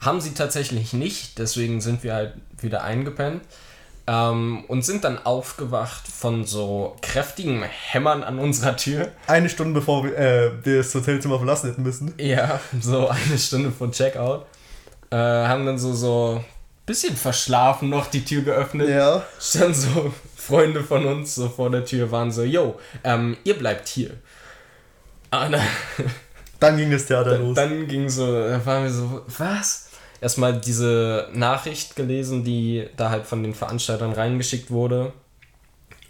Haben 0.00 0.20
sie 0.20 0.34
tatsächlich 0.34 0.92
nicht, 0.92 1.38
deswegen 1.38 1.80
sind 1.80 2.02
wir 2.02 2.14
halt 2.14 2.34
wieder 2.60 2.82
eingepennt. 2.82 3.42
Ähm, 4.06 4.64
und 4.66 4.84
sind 4.84 5.04
dann 5.04 5.24
aufgewacht 5.24 6.08
von 6.08 6.44
so 6.44 6.96
kräftigen 7.02 7.62
Hämmern 7.62 8.24
an 8.24 8.40
unserer 8.40 8.76
Tür. 8.76 9.08
Eine 9.28 9.48
Stunde 9.48 9.74
bevor 9.74 10.04
wir 10.04 10.16
äh, 10.18 10.50
das 10.64 10.92
Hotelzimmer 10.94 11.38
verlassen 11.38 11.70
hätten 11.70 11.84
müssen. 11.84 12.12
Ja, 12.18 12.60
so 12.80 13.08
eine 13.08 13.38
Stunde 13.38 13.70
vor 13.70 13.92
Checkout. 13.92 14.44
Äh, 15.10 15.16
haben 15.16 15.66
dann 15.66 15.78
so, 15.78 15.92
so 15.92 16.42
bisschen 16.86 17.16
verschlafen 17.16 17.88
noch 17.88 18.06
die 18.06 18.24
Tür 18.24 18.42
geöffnet. 18.42 18.88
Ja. 18.88 19.24
Standen 19.40 19.74
so 19.74 20.12
Freunde 20.36 20.82
von 20.82 21.06
uns 21.06 21.34
so 21.34 21.48
vor 21.48 21.70
der 21.70 21.84
Tür, 21.84 22.10
waren 22.10 22.32
so, 22.32 22.42
yo, 22.42 22.78
ähm, 23.04 23.36
ihr 23.44 23.56
bleibt 23.56 23.88
hier. 23.88 24.10
Ah, 25.30 25.48
dann, 25.48 25.62
dann 26.60 26.76
ging 26.76 26.90
das 26.90 27.06
Theater 27.06 27.32
dann, 27.32 27.42
los. 27.42 27.54
Dann 27.54 27.86
ging 27.86 28.08
so, 28.08 28.26
da 28.32 28.64
waren 28.66 28.84
wir 28.84 28.90
so, 28.90 29.22
was? 29.38 29.88
Erstmal 30.20 30.60
diese 30.60 31.28
Nachricht 31.32 31.96
gelesen, 31.96 32.44
die 32.44 32.88
da 32.96 33.10
halt 33.10 33.26
von 33.26 33.42
den 33.42 33.54
Veranstaltern 33.54 34.12
reingeschickt 34.12 34.70
wurde. 34.70 35.12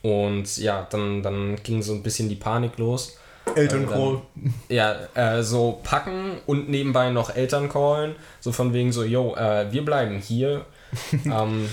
Und 0.02 0.58
ja, 0.58 0.86
dann, 0.90 1.22
dann 1.22 1.56
ging 1.62 1.82
so 1.82 1.92
ein 1.94 2.02
bisschen 2.02 2.28
die 2.28 2.34
Panik 2.34 2.76
los. 2.78 3.16
Elterncall. 3.54 4.22
Äh, 4.68 4.74
ja, 4.74 4.96
äh, 5.14 5.42
so 5.42 5.80
packen 5.82 6.38
und 6.46 6.68
nebenbei 6.68 7.10
noch 7.10 7.34
Eltern 7.34 7.68
callen. 7.68 8.14
So 8.40 8.52
von 8.52 8.72
wegen 8.72 8.92
so, 8.92 9.04
yo, 9.04 9.34
äh, 9.36 9.70
wir 9.70 9.84
bleiben 9.84 10.18
hier. 10.18 10.64
ähm, 11.24 11.68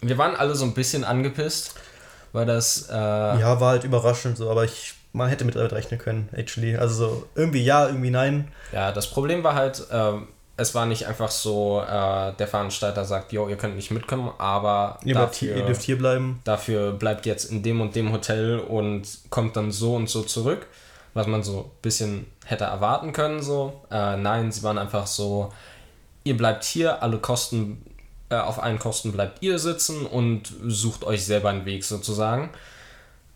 wir 0.00 0.18
waren 0.18 0.36
alle 0.36 0.54
so 0.54 0.64
ein 0.64 0.74
bisschen 0.74 1.04
angepisst, 1.04 1.74
weil 2.32 2.46
das. 2.46 2.88
Äh, 2.90 2.94
ja, 2.94 3.60
war 3.60 3.70
halt 3.70 3.84
überraschend 3.84 4.36
so, 4.36 4.50
aber 4.50 4.64
ich, 4.64 4.94
man 5.12 5.28
hätte 5.28 5.44
mit 5.44 5.56
damit 5.56 5.72
rechnen 5.72 5.98
können, 5.98 6.28
actually. 6.32 6.76
Also 6.76 6.94
so 6.94 7.26
irgendwie 7.34 7.64
ja, 7.64 7.86
irgendwie 7.86 8.10
nein. 8.10 8.48
Ja, 8.72 8.92
das 8.92 9.10
Problem 9.10 9.42
war 9.42 9.54
halt, 9.54 9.86
ähm, 9.90 10.28
es 10.58 10.74
war 10.74 10.86
nicht 10.86 11.06
einfach 11.06 11.30
so, 11.30 11.80
äh, 11.80 12.32
der 12.32 12.48
Veranstalter 12.48 13.04
sagt, 13.04 13.32
jo, 13.32 13.48
ihr 13.48 13.56
könnt 13.56 13.76
nicht 13.76 13.92
mitkommen, 13.92 14.32
aber 14.38 14.98
ihr, 15.04 15.14
dafür, 15.14 15.56
ihr 15.56 15.64
dürft 15.64 15.82
hier 15.82 15.96
bleiben. 15.96 16.40
Dafür 16.42 16.92
bleibt 16.92 17.26
jetzt 17.26 17.44
in 17.44 17.62
dem 17.62 17.80
und 17.80 17.94
dem 17.94 18.10
Hotel 18.12 18.58
und 18.58 19.06
kommt 19.30 19.56
dann 19.56 19.70
so 19.70 19.94
und 19.94 20.10
so 20.10 20.22
zurück, 20.22 20.66
was 21.14 21.28
man 21.28 21.44
so 21.44 21.60
ein 21.60 21.70
bisschen 21.80 22.26
hätte 22.44 22.64
erwarten 22.64 23.12
können. 23.12 23.40
So. 23.40 23.80
Äh, 23.88 24.16
nein, 24.16 24.50
sie 24.50 24.64
waren 24.64 24.78
einfach 24.78 25.06
so, 25.06 25.52
ihr 26.24 26.36
bleibt 26.36 26.64
hier, 26.64 27.04
alle 27.04 27.18
Kosten, 27.18 27.86
äh, 28.28 28.34
auf 28.34 28.60
allen 28.60 28.80
Kosten 28.80 29.12
bleibt 29.12 29.40
ihr 29.44 29.60
sitzen 29.60 30.06
und 30.06 30.52
sucht 30.66 31.04
euch 31.04 31.24
selber 31.24 31.50
einen 31.50 31.66
Weg 31.66 31.84
sozusagen. 31.84 32.50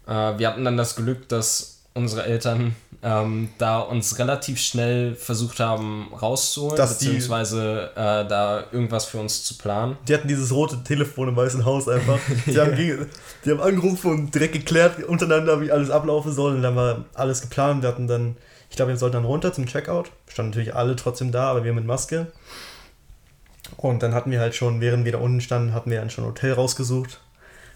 Äh, 0.08 0.38
wir 0.38 0.48
hatten 0.48 0.64
dann 0.64 0.76
das 0.76 0.96
Glück, 0.96 1.28
dass 1.28 1.71
unsere 1.94 2.24
Eltern 2.24 2.74
ähm, 3.02 3.48
da 3.58 3.80
uns 3.80 4.18
relativ 4.18 4.60
schnell 4.60 5.14
versucht 5.14 5.60
haben 5.60 6.12
rauszuholen, 6.14 6.76
Dass 6.76 6.98
beziehungsweise 6.98 7.90
äh, 7.94 8.26
da 8.26 8.64
irgendwas 8.70 9.06
für 9.06 9.18
uns 9.18 9.44
zu 9.44 9.58
planen. 9.58 9.96
Die 10.06 10.14
hatten 10.14 10.28
dieses 10.28 10.52
rote 10.52 10.82
Telefon 10.84 11.28
im 11.28 11.36
Weißen 11.36 11.64
Haus 11.64 11.88
einfach. 11.88 12.18
Die, 12.46 12.58
haben, 12.58 12.76
die 12.76 13.50
haben 13.50 13.60
angerufen 13.60 14.10
und 14.10 14.34
direkt 14.34 14.52
geklärt 14.52 15.02
untereinander, 15.02 15.60
wie 15.60 15.72
alles 15.72 15.90
ablaufen 15.90 16.32
soll. 16.32 16.54
Und 16.54 16.62
dann 16.62 16.76
war 16.76 17.04
alles 17.14 17.40
geplant. 17.40 17.82
Wir 17.82 17.88
hatten 17.88 18.06
dann, 18.06 18.36
ich 18.70 18.76
glaube, 18.76 18.92
wir 18.92 18.96
sollten 18.96 19.14
dann 19.14 19.24
runter 19.24 19.52
zum 19.52 19.66
Checkout. 19.66 20.10
Standen 20.28 20.50
natürlich 20.50 20.74
alle 20.74 20.96
trotzdem 20.96 21.32
da, 21.32 21.50
aber 21.50 21.64
wir 21.64 21.72
mit 21.72 21.84
Maske. 21.84 22.28
Und 23.76 24.02
dann 24.02 24.14
hatten 24.14 24.30
wir 24.30 24.40
halt 24.40 24.54
schon, 24.54 24.80
während 24.80 25.04
wir 25.04 25.12
da 25.12 25.18
unten 25.18 25.40
standen, 25.40 25.74
hatten 25.74 25.90
wir 25.90 25.98
dann 25.98 26.10
schon 26.10 26.24
ein 26.24 26.28
Hotel 26.28 26.52
rausgesucht, 26.52 27.20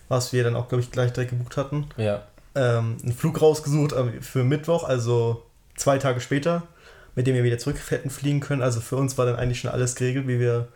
was 0.09 0.33
wir 0.33 0.45
dann 0.45 0.57
auch, 0.57 0.69
glaube 0.69 0.83
ich, 0.83 0.91
gleich 0.91 1.13
direkt 1.13 1.33
gebucht 1.33 1.57
hatten. 1.57 1.87
Ja 1.97 2.23
ähm, 2.57 2.97
einen 3.03 3.13
Flug 3.13 3.41
rausgesucht 3.41 3.93
äh, 3.93 4.21
für 4.21 4.43
Mittwoch, 4.43 4.85
also 4.85 5.45
zwei 5.77 5.99
Tage 5.99 6.21
später, 6.21 6.63
mit 7.15 7.27
dem 7.27 7.35
wir 7.35 7.45
wieder 7.45 7.59
zurück 7.59 7.77
hätten 7.89 8.11
fliegen 8.11 8.41
können. 8.41 8.63
Also 8.63 8.81
für 8.81 8.97
uns 8.97 9.17
war 9.19 9.27
dann 9.27 9.37
eigentlich 9.37 9.61
schon 9.61 9.71
alles 9.71 9.95
geregelt, 9.95 10.27
wie 10.27 10.41
wir 10.41 10.69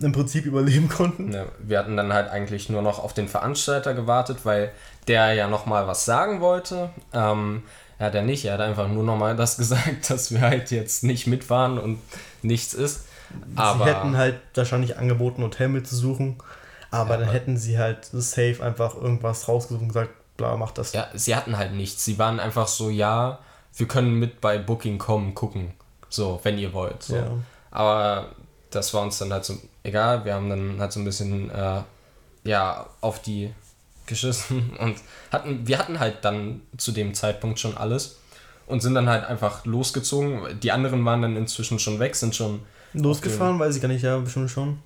im 0.00 0.12
Prinzip 0.12 0.46
überleben 0.46 0.88
konnten. 0.88 1.32
Ja, 1.32 1.46
wir 1.58 1.78
hatten 1.78 1.96
dann 1.96 2.12
halt 2.12 2.30
eigentlich 2.30 2.70
nur 2.70 2.82
noch 2.82 3.02
auf 3.02 3.12
den 3.12 3.28
Veranstalter 3.28 3.92
gewartet, 3.92 4.38
weil 4.44 4.70
der 5.08 5.34
ja 5.34 5.48
nochmal 5.48 5.86
was 5.86 6.04
sagen 6.04 6.40
wollte. 6.40 6.90
Ähm, 7.12 7.64
er 7.98 8.06
hat 8.06 8.14
ja 8.14 8.22
nicht, 8.22 8.44
er 8.46 8.54
hat 8.54 8.60
einfach 8.60 8.88
nur 8.88 9.04
nochmal 9.04 9.36
das 9.36 9.56
gesagt, 9.58 10.08
dass 10.08 10.30
wir 10.30 10.40
halt 10.40 10.70
jetzt 10.70 11.04
nicht 11.04 11.26
mitfahren 11.26 11.78
und 11.78 11.98
nichts 12.42 12.72
ist. 12.72 13.06
Aber 13.54 13.84
sie 13.84 13.90
hätten 13.90 14.16
halt 14.16 14.40
wahrscheinlich 14.54 14.96
angeboten, 14.96 15.42
Hotel 15.42 15.68
mitzusuchen, 15.68 16.36
aber 16.90 17.14
ja, 17.14 17.20
dann 17.20 17.30
hätten 17.30 17.56
sie 17.56 17.78
halt 17.78 18.06
safe 18.06 18.56
einfach 18.60 18.96
irgendwas 18.96 19.46
rausgesucht 19.46 19.82
und 19.82 19.88
gesagt, 19.88 20.10
bla, 20.40 20.56
macht 20.56 20.78
das. 20.78 20.94
Ja, 20.94 21.08
sie 21.14 21.36
hatten 21.36 21.58
halt 21.58 21.74
nichts. 21.74 22.04
Sie 22.04 22.18
waren 22.18 22.40
einfach 22.40 22.66
so, 22.66 22.88
ja, 22.88 23.38
wir 23.76 23.86
können 23.86 24.14
mit 24.14 24.40
bei 24.40 24.58
Booking 24.58 24.98
kommen, 24.98 25.34
gucken. 25.34 25.72
So, 26.08 26.40
wenn 26.42 26.58
ihr 26.58 26.72
wollt. 26.72 27.02
So. 27.02 27.16
Ja. 27.16 27.30
Aber 27.70 28.30
das 28.70 28.94
war 28.94 29.02
uns 29.02 29.18
dann 29.18 29.32
halt 29.32 29.44
so 29.44 29.58
egal. 29.82 30.24
Wir 30.24 30.34
haben 30.34 30.48
dann 30.48 30.80
halt 30.80 30.92
so 30.92 31.00
ein 31.00 31.04
bisschen, 31.04 31.50
äh, 31.50 31.82
ja, 32.44 32.86
auf 33.02 33.20
die 33.20 33.52
geschissen 34.06 34.76
und 34.80 34.96
hatten, 35.30 35.66
wir 35.68 35.78
hatten 35.78 36.00
halt 36.00 36.24
dann 36.24 36.62
zu 36.78 36.90
dem 36.90 37.14
Zeitpunkt 37.14 37.60
schon 37.60 37.76
alles 37.76 38.18
und 38.66 38.80
sind 38.80 38.94
dann 38.94 39.08
halt 39.08 39.24
einfach 39.24 39.66
losgezogen. 39.66 40.58
Die 40.60 40.72
anderen 40.72 41.04
waren 41.04 41.20
dann 41.20 41.36
inzwischen 41.36 41.78
schon 41.78 41.98
weg, 41.98 42.16
sind 42.16 42.34
schon 42.34 42.62
losgefahren, 42.94 43.58
weiß 43.58 43.76
ich 43.76 43.82
gar 43.82 43.88
nicht, 43.88 44.02
ja, 44.02 44.16
bestimmt 44.18 44.50
schon. 44.50 44.78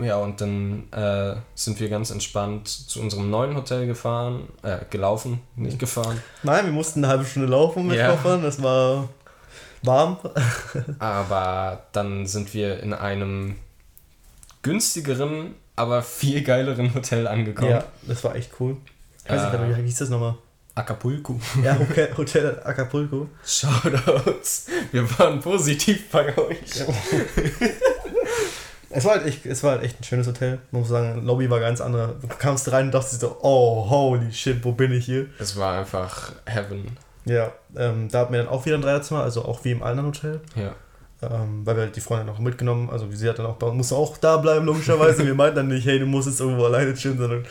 Ja, 0.00 0.16
und 0.16 0.40
dann 0.40 0.92
äh, 0.92 1.36
sind 1.54 1.78
wir 1.78 1.88
ganz 1.88 2.10
entspannt 2.10 2.68
zu 2.68 3.00
unserem 3.00 3.30
neuen 3.30 3.54
Hotel 3.54 3.86
gefahren, 3.86 4.48
äh, 4.62 4.78
gelaufen, 4.90 5.40
nicht 5.56 5.78
gefahren. 5.78 6.20
Nein, 6.42 6.64
wir 6.66 6.72
mussten 6.72 7.04
eine 7.04 7.12
halbe 7.12 7.24
Stunde 7.24 7.48
laufen 7.48 7.86
mit 7.86 7.96
ja. 7.96 8.10
Koffern, 8.10 8.42
das 8.42 8.62
war 8.62 9.08
warm. 9.82 10.18
aber 10.98 11.84
dann 11.92 12.26
sind 12.26 12.54
wir 12.54 12.82
in 12.82 12.92
einem 12.92 13.56
günstigeren, 14.62 15.54
aber 15.76 16.02
viel 16.02 16.42
geileren 16.42 16.94
Hotel 16.94 17.28
angekommen. 17.28 17.70
Ja, 17.70 17.84
das 18.02 18.24
war 18.24 18.34
echt 18.34 18.50
cool. 18.58 18.76
Ich 19.24 19.30
weiß 19.30 19.52
nicht, 19.52 19.54
äh, 19.54 19.78
wie 19.78 19.86
hieß 19.86 19.98
das 19.98 20.08
nochmal? 20.10 20.34
Acapulco. 20.74 21.38
Ja, 21.62 21.78
okay, 21.80 22.08
Hotel 22.16 22.60
Acapulco. 22.64 23.28
Shoutouts. 23.46 24.66
Wir 24.90 25.18
waren 25.18 25.38
positiv 25.38 26.10
bei 26.10 26.36
euch. 26.36 26.58
Es 28.96 29.04
war, 29.04 29.14
halt 29.14 29.26
echt, 29.26 29.44
es 29.44 29.64
war 29.64 29.72
halt 29.72 29.82
echt 29.82 30.00
ein 30.00 30.04
schönes 30.04 30.26
Hotel. 30.28 30.60
Man 30.70 30.82
muss 30.82 30.88
sagen, 30.88 31.24
Lobby 31.24 31.50
war 31.50 31.58
ganz 31.58 31.80
andere. 31.80 32.14
Du 32.20 32.28
kamst 32.28 32.70
rein 32.70 32.86
und 32.86 32.94
dachtest 32.94 33.20
so, 33.20 33.36
oh, 33.42 33.90
holy 33.90 34.32
shit, 34.32 34.64
wo 34.64 34.70
bin 34.70 34.92
ich 34.92 35.04
hier? 35.04 35.26
Es 35.40 35.56
war 35.56 35.80
einfach 35.80 36.32
Heaven. 36.46 36.96
Ja, 37.24 37.52
ähm, 37.76 38.08
da 38.08 38.20
hatten 38.20 38.32
wir 38.32 38.42
dann 38.42 38.52
auch 38.52 38.64
wieder 38.66 38.76
ein 38.76 38.82
Dreierzimmer, 38.82 39.22
also 39.22 39.44
auch 39.44 39.64
wie 39.64 39.72
im 39.72 39.82
anderen 39.82 40.08
Hotel. 40.08 40.40
Ja. 40.54 40.74
Ähm, 41.22 41.66
weil 41.66 41.76
wir 41.76 41.82
halt 41.84 41.96
die 41.96 42.00
Freundin 42.00 42.28
auch 42.28 42.38
mitgenommen, 42.38 42.88
also 42.90 43.10
sie 43.10 43.28
hat 43.28 43.38
dann 43.38 43.46
auch, 43.46 43.72
musste 43.72 43.96
auch 43.96 44.16
da 44.18 44.36
bleiben, 44.36 44.66
logischerweise. 44.66 45.24
wir 45.26 45.34
meinten 45.34 45.56
dann 45.56 45.68
nicht, 45.68 45.86
hey, 45.86 45.98
du 45.98 46.06
musst 46.06 46.28
jetzt 46.28 46.40
irgendwo 46.40 46.64
alleine 46.64 46.94
chillen, 46.94 47.18
sondern. 47.18 47.46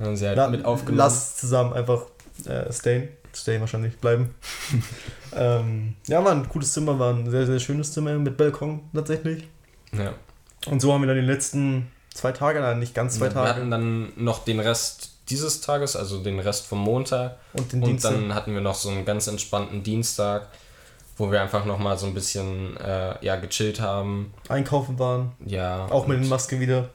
Und 0.00 0.16
sie 0.16 0.28
hat 0.28 0.36
na, 0.36 0.48
mit 0.48 0.64
aufgenommen. 0.64 0.98
Lass 0.98 1.36
zusammen 1.36 1.72
einfach 1.72 2.02
äh, 2.46 2.72
stayen. 2.72 3.08
Stayen 3.32 3.60
wahrscheinlich 3.60 3.96
bleiben. 3.98 4.34
ähm, 5.36 5.94
ja, 6.06 6.24
war 6.24 6.32
ein 6.32 6.48
cooles 6.48 6.72
Zimmer, 6.72 6.98
war 6.98 7.12
ein 7.12 7.30
sehr, 7.30 7.46
sehr 7.46 7.60
schönes 7.60 7.92
Zimmer 7.92 8.18
mit 8.18 8.36
Balkon 8.36 8.80
tatsächlich. 8.92 9.48
Ja. 9.92 10.14
Und 10.66 10.80
so 10.80 10.92
haben 10.92 11.02
wir 11.02 11.08
dann 11.08 11.16
die 11.16 11.22
letzten 11.22 11.90
zwei 12.12 12.32
Tage, 12.32 12.60
nein, 12.60 12.78
nicht 12.78 12.94
ganz 12.94 13.18
zwei 13.18 13.26
wir 13.26 13.32
Tage. 13.34 13.48
hatten 13.50 13.70
dann 13.70 14.12
noch 14.16 14.44
den 14.44 14.60
Rest 14.60 15.10
dieses 15.28 15.60
Tages, 15.60 15.96
also 15.96 16.22
den 16.22 16.38
Rest 16.38 16.66
vom 16.66 16.78
Montag. 16.80 17.36
Und 17.54 17.72
den 17.72 17.82
Und 17.82 17.88
Dienstag. 17.88 18.12
dann 18.12 18.34
hatten 18.34 18.54
wir 18.54 18.60
noch 18.60 18.74
so 18.74 18.90
einen 18.90 19.04
ganz 19.04 19.26
entspannten 19.26 19.82
Dienstag, 19.82 20.48
wo 21.16 21.30
wir 21.30 21.40
einfach 21.40 21.64
nochmal 21.64 21.96
so 21.98 22.06
ein 22.06 22.14
bisschen 22.14 22.76
äh, 22.78 23.14
ja, 23.24 23.36
gechillt 23.36 23.80
haben. 23.80 24.32
Einkaufen 24.48 24.98
waren. 24.98 25.32
Ja. 25.44 25.86
Auch 25.90 26.06
mit 26.06 26.20
den 26.20 26.28
Masken 26.28 26.60
wieder. 26.60 26.88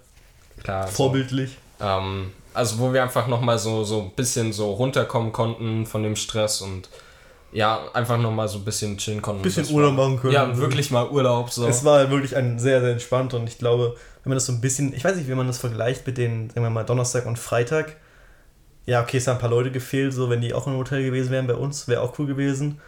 klar, 0.64 0.88
so, 0.88 0.94
Vorbildlich. 0.94 1.58
ähm, 1.80 2.32
also 2.54 2.80
wo 2.80 2.94
wir 2.94 3.02
einfach 3.04 3.28
nochmal 3.28 3.58
so, 3.60 3.84
so 3.84 4.02
ein 4.02 4.12
bisschen 4.12 4.52
so 4.54 4.74
runterkommen 4.74 5.32
konnten 5.32 5.86
von 5.86 6.04
dem 6.04 6.16
Stress 6.16 6.62
und 6.62 6.90
ja, 7.52 7.90
einfach 7.94 8.18
nochmal 8.18 8.48
so 8.48 8.60
ein 8.60 8.66
bisschen 8.66 8.98
chillen 8.98 9.22
konnten. 9.22 9.42
Bisschen 9.42 9.68
Urlaub 9.74 9.98
war- 9.98 10.08
machen 10.08 10.20
können. 10.20 10.34
Ja, 10.34 10.56
wirklich 10.58 10.92
mal 10.92 11.10
Urlaub 11.10 11.50
so. 11.52 11.68
Es 11.68 11.84
war 11.84 12.10
wirklich 12.10 12.36
ein 12.36 12.60
sehr, 12.60 12.82
sehr 12.82 12.92
entspannt 12.92 13.34
und 13.34 13.48
ich 13.48 13.58
glaube, 13.58 13.96
wenn 14.24 14.30
man 14.32 14.36
das 14.36 14.46
so 14.46 14.54
ein 14.54 14.62
bisschen, 14.62 14.94
ich 14.94 15.04
weiß 15.04 15.16
nicht, 15.16 15.28
wie 15.28 15.34
man 15.36 15.48
das 15.48 15.58
vergleicht 15.58 16.06
mit 16.06 16.18
den, 16.18 16.50
sagen 16.50 16.62
wir 16.64 16.70
mal, 16.70 16.84
Donnerstag 16.84 17.26
und 17.26 17.40
Freitag. 17.40 17.96
Ja, 18.86 19.02
okay, 19.02 19.18
es 19.18 19.28
haben 19.28 19.36
ein 19.38 19.42
paar 19.42 19.50
Leute 19.50 19.72
gefehlt, 19.72 20.14
so 20.14 20.30
wenn 20.30 20.42
die 20.42 20.54
auch 20.54 20.68
im 20.68 20.76
Hotel 20.78 21.04
gewesen 21.04 21.32
wären 21.32 21.48
bei 21.48 21.56
uns, 21.56 21.88
wäre 21.88 22.02
auch 22.02 22.18
cool 22.20 22.26
gewesen. 22.28 22.80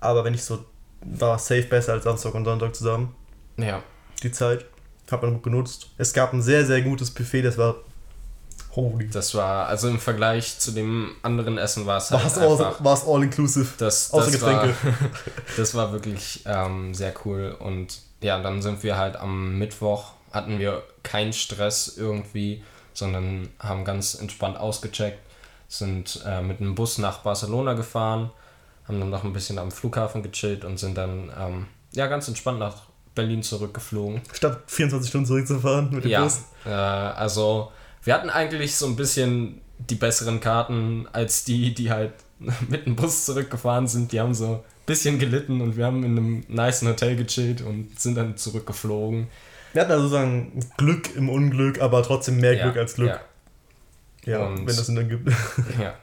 Aber 0.00 0.24
wenn 0.24 0.34
ich 0.34 0.44
so, 0.44 0.64
war 1.02 1.38
safe 1.38 1.62
besser 1.64 1.92
als 1.94 2.04
Samstag 2.04 2.34
und 2.34 2.44
Sonntag 2.44 2.74
zusammen. 2.74 3.14
ja. 3.56 3.82
Die 4.22 4.32
Zeit. 4.32 4.64
Hat 5.10 5.22
man 5.22 5.34
gut 5.34 5.44
genutzt. 5.44 5.90
Es 5.96 6.12
gab 6.12 6.32
ein 6.34 6.42
sehr, 6.42 6.66
sehr 6.66 6.82
gutes 6.82 7.10
Buffet, 7.12 7.42
das 7.42 7.56
war 7.56 7.76
holy. 8.78 9.08
Das 9.08 9.34
war, 9.34 9.66
also 9.66 9.88
im 9.88 9.98
Vergleich 9.98 10.58
zu 10.58 10.70
dem 10.72 11.10
anderen 11.22 11.58
Essen 11.58 11.86
war 11.86 11.98
es 11.98 12.10
halt 12.10 12.22
War 12.22 12.26
es 12.30 12.38
einfach... 12.38 12.78
all, 12.78 12.84
war's 12.84 13.06
all 13.06 13.22
inclusive. 13.22 13.68
Das, 13.78 14.12
Außer 14.12 14.30
das, 14.30 14.40
war, 14.42 14.66
Getränke. 14.66 14.94
das 15.56 15.74
war 15.74 15.92
wirklich 15.92 16.42
ähm, 16.46 16.94
sehr 16.94 17.12
cool. 17.24 17.56
Und 17.58 17.98
ja, 18.20 18.40
dann 18.40 18.62
sind 18.62 18.82
wir 18.82 18.96
halt 18.96 19.16
am 19.16 19.58
Mittwoch, 19.58 20.12
hatten 20.32 20.58
wir 20.58 20.82
keinen 21.02 21.32
Stress 21.32 21.94
irgendwie, 21.96 22.62
sondern 22.94 23.48
haben 23.58 23.84
ganz 23.84 24.14
entspannt 24.14 24.58
ausgecheckt, 24.58 25.20
sind 25.68 26.22
äh, 26.26 26.42
mit 26.42 26.60
einem 26.60 26.74
Bus 26.74 26.98
nach 26.98 27.18
Barcelona 27.18 27.74
gefahren, 27.74 28.30
haben 28.86 29.00
dann 29.00 29.10
noch 29.10 29.24
ein 29.24 29.32
bisschen 29.32 29.58
am 29.58 29.70
Flughafen 29.70 30.22
gechillt 30.22 30.64
und 30.64 30.78
sind 30.78 30.96
dann 30.96 31.30
ähm, 31.38 31.66
ja 31.92 32.06
ganz 32.06 32.26
entspannt 32.28 32.58
nach 32.58 32.74
Berlin 33.14 33.42
zurückgeflogen. 33.42 34.22
Statt 34.32 34.62
24 34.66 35.08
Stunden 35.08 35.26
zurückzufahren 35.26 35.90
mit 35.92 36.04
dem 36.04 36.10
Ja, 36.10 36.22
Bus. 36.22 36.42
äh, 36.64 36.70
also 36.70 37.72
wir 38.04 38.14
hatten 38.14 38.30
eigentlich 38.30 38.76
so 38.76 38.86
ein 38.86 38.96
bisschen 38.96 39.60
die 39.78 39.94
besseren 39.94 40.40
Karten 40.40 41.06
als 41.12 41.44
die, 41.44 41.74
die 41.74 41.90
halt 41.90 42.12
mit 42.68 42.86
dem 42.86 42.96
Bus 42.96 43.24
zurückgefahren 43.24 43.86
sind. 43.86 44.12
Die 44.12 44.20
haben 44.20 44.34
so 44.34 44.46
ein 44.54 44.60
bisschen 44.86 45.18
gelitten 45.18 45.60
und 45.60 45.76
wir 45.76 45.86
haben 45.86 46.04
in 46.04 46.16
einem 46.16 46.44
nice 46.48 46.82
Hotel 46.82 47.16
gechillt 47.16 47.62
und 47.62 47.98
sind 48.00 48.14
dann 48.16 48.36
zurückgeflogen. 48.36 49.28
Wir 49.72 49.82
hatten 49.82 49.92
also 49.92 50.04
sozusagen 50.08 50.60
Glück 50.76 51.14
im 51.14 51.28
Unglück, 51.28 51.80
aber 51.80 52.02
trotzdem 52.02 52.38
mehr 52.40 52.56
Glück 52.56 52.76
als 52.76 52.94
Glück. 52.94 53.20
Ja, 54.24 54.40
Und- 54.40 54.58
wenn 54.60 54.66
das 54.66 54.86
Sinn 54.86 54.96
dann 54.96 55.08
gibt. 55.08 55.28
Ja, 55.28 55.34
ja. 55.82 55.94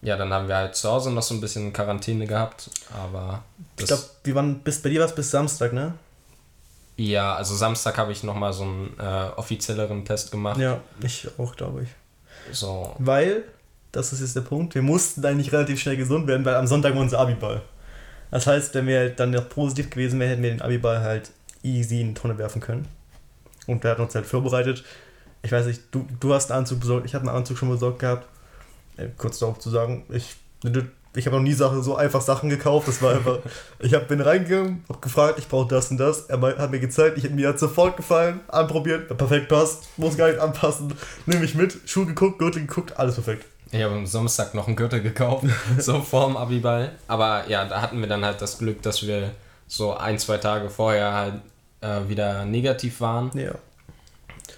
Ja, 0.00 0.16
dann 0.16 0.32
haben 0.32 0.46
wir 0.46 0.56
halt 0.56 0.76
zu 0.76 0.88
Hause 0.88 1.10
noch 1.10 1.22
so 1.22 1.34
ein 1.34 1.40
bisschen 1.40 1.72
Quarantäne 1.72 2.26
gehabt, 2.26 2.70
aber 2.94 3.42
Ich 3.78 3.86
glaube, 3.86 4.02
wir 4.22 4.34
waren 4.36 4.60
bis 4.60 4.80
bei 4.80 4.90
dir 4.90 5.00
war 5.00 5.08
es 5.08 5.14
bis 5.14 5.30
Samstag, 5.30 5.72
ne? 5.72 5.94
Ja, 6.98 7.36
also 7.36 7.54
Samstag 7.54 7.96
habe 7.96 8.10
ich 8.10 8.24
nochmal 8.24 8.52
so 8.52 8.64
einen 8.64 8.92
äh, 8.98 9.30
offizielleren 9.36 10.04
Test 10.04 10.32
gemacht. 10.32 10.58
Ja, 10.58 10.80
ich 11.00 11.28
auch, 11.38 11.54
glaube 11.54 11.84
ich. 11.84 11.88
So, 12.50 12.94
Weil, 12.98 13.44
das 13.92 14.12
ist 14.12 14.20
jetzt 14.20 14.34
der 14.34 14.40
Punkt, 14.40 14.74
wir 14.74 14.82
mussten 14.82 15.24
eigentlich 15.24 15.52
relativ 15.52 15.80
schnell 15.80 15.96
gesund 15.96 16.26
werden, 16.26 16.44
weil 16.44 16.56
am 16.56 16.66
Sonntag 16.66 16.94
war 16.94 17.02
unser 17.02 17.20
Abiball. 17.20 17.62
Das 18.32 18.48
heißt, 18.48 18.74
wenn 18.74 18.88
wir 18.88 19.10
dann 19.10 19.30
noch 19.30 19.48
positiv 19.48 19.90
gewesen 19.90 20.18
wären, 20.18 20.30
hätten 20.30 20.42
wir 20.42 20.50
den 20.50 20.60
Abiball 20.60 21.00
halt 21.00 21.30
easy 21.62 22.00
in 22.00 22.08
die 22.08 22.14
Tonne 22.14 22.36
werfen 22.36 22.60
können. 22.60 22.88
Und 23.68 23.84
wir 23.84 23.90
hatten 23.90 24.02
uns 24.02 24.14
halt 24.16 24.26
vorbereitet. 24.26 24.82
Ich 25.42 25.52
weiß 25.52 25.66
nicht, 25.66 25.82
du, 25.92 26.04
du 26.18 26.34
hast 26.34 26.50
einen 26.50 26.60
Anzug 26.60 26.80
besorgt, 26.80 27.06
ich 27.06 27.14
habe 27.14 27.28
einen 27.28 27.36
Anzug 27.36 27.58
schon 27.58 27.70
besorgt 27.70 28.00
gehabt. 28.00 28.26
Äh, 28.96 29.06
kurz 29.16 29.38
darauf 29.38 29.60
zu 29.60 29.70
sagen, 29.70 30.04
ich, 30.08 30.34
ich 31.18 31.26
habe 31.26 31.36
noch 31.36 31.42
nie 31.42 31.52
Sache, 31.52 31.82
so 31.82 31.96
einfach 31.96 32.20
Sachen 32.20 32.48
gekauft. 32.48 32.86
Das 32.86 33.02
war 33.02 33.14
einfach, 33.14 33.38
ich 33.80 33.92
hab, 33.92 34.06
bin 34.06 34.20
reingegangen, 34.20 34.84
habe 34.88 35.00
gefragt, 35.00 35.38
ich 35.38 35.48
brauche 35.48 35.68
das 35.68 35.90
und 35.90 35.98
das. 35.98 36.26
Er 36.26 36.40
hat 36.40 36.70
mir 36.70 36.78
gezeigt, 36.78 37.18
ich, 37.18 37.28
mir 37.28 37.48
hat 37.48 37.58
sofort 37.58 37.96
gefallen, 37.96 38.40
anprobiert, 38.48 39.08
perfekt 39.18 39.48
passt, 39.48 39.88
muss 39.98 40.16
gar 40.16 40.28
nicht 40.28 40.38
anpassen. 40.38 40.94
Nehme 41.26 41.44
ich 41.44 41.54
mit, 41.54 41.76
Schuhe 41.86 42.06
geguckt, 42.06 42.38
Gürtel 42.38 42.62
geguckt, 42.62 42.98
alles 42.98 43.16
perfekt. 43.16 43.44
Ich 43.70 43.82
habe 43.82 43.94
am 43.94 44.06
Samstag 44.06 44.54
noch 44.54 44.66
einen 44.66 44.76
Gürtel 44.76 45.02
gekauft, 45.02 45.44
so 45.78 46.00
vorm 46.00 46.36
Abiball. 46.36 46.92
Aber 47.08 47.48
ja, 47.48 47.64
da 47.64 47.82
hatten 47.82 48.00
wir 48.00 48.06
dann 48.06 48.24
halt 48.24 48.40
das 48.40 48.58
Glück, 48.58 48.80
dass 48.82 49.06
wir 49.06 49.32
so 49.66 49.94
ein, 49.94 50.18
zwei 50.18 50.38
Tage 50.38 50.70
vorher 50.70 51.12
halt 51.12 51.34
äh, 51.80 52.08
wieder 52.08 52.44
negativ 52.44 53.00
waren. 53.00 53.30
Ja. 53.34 53.52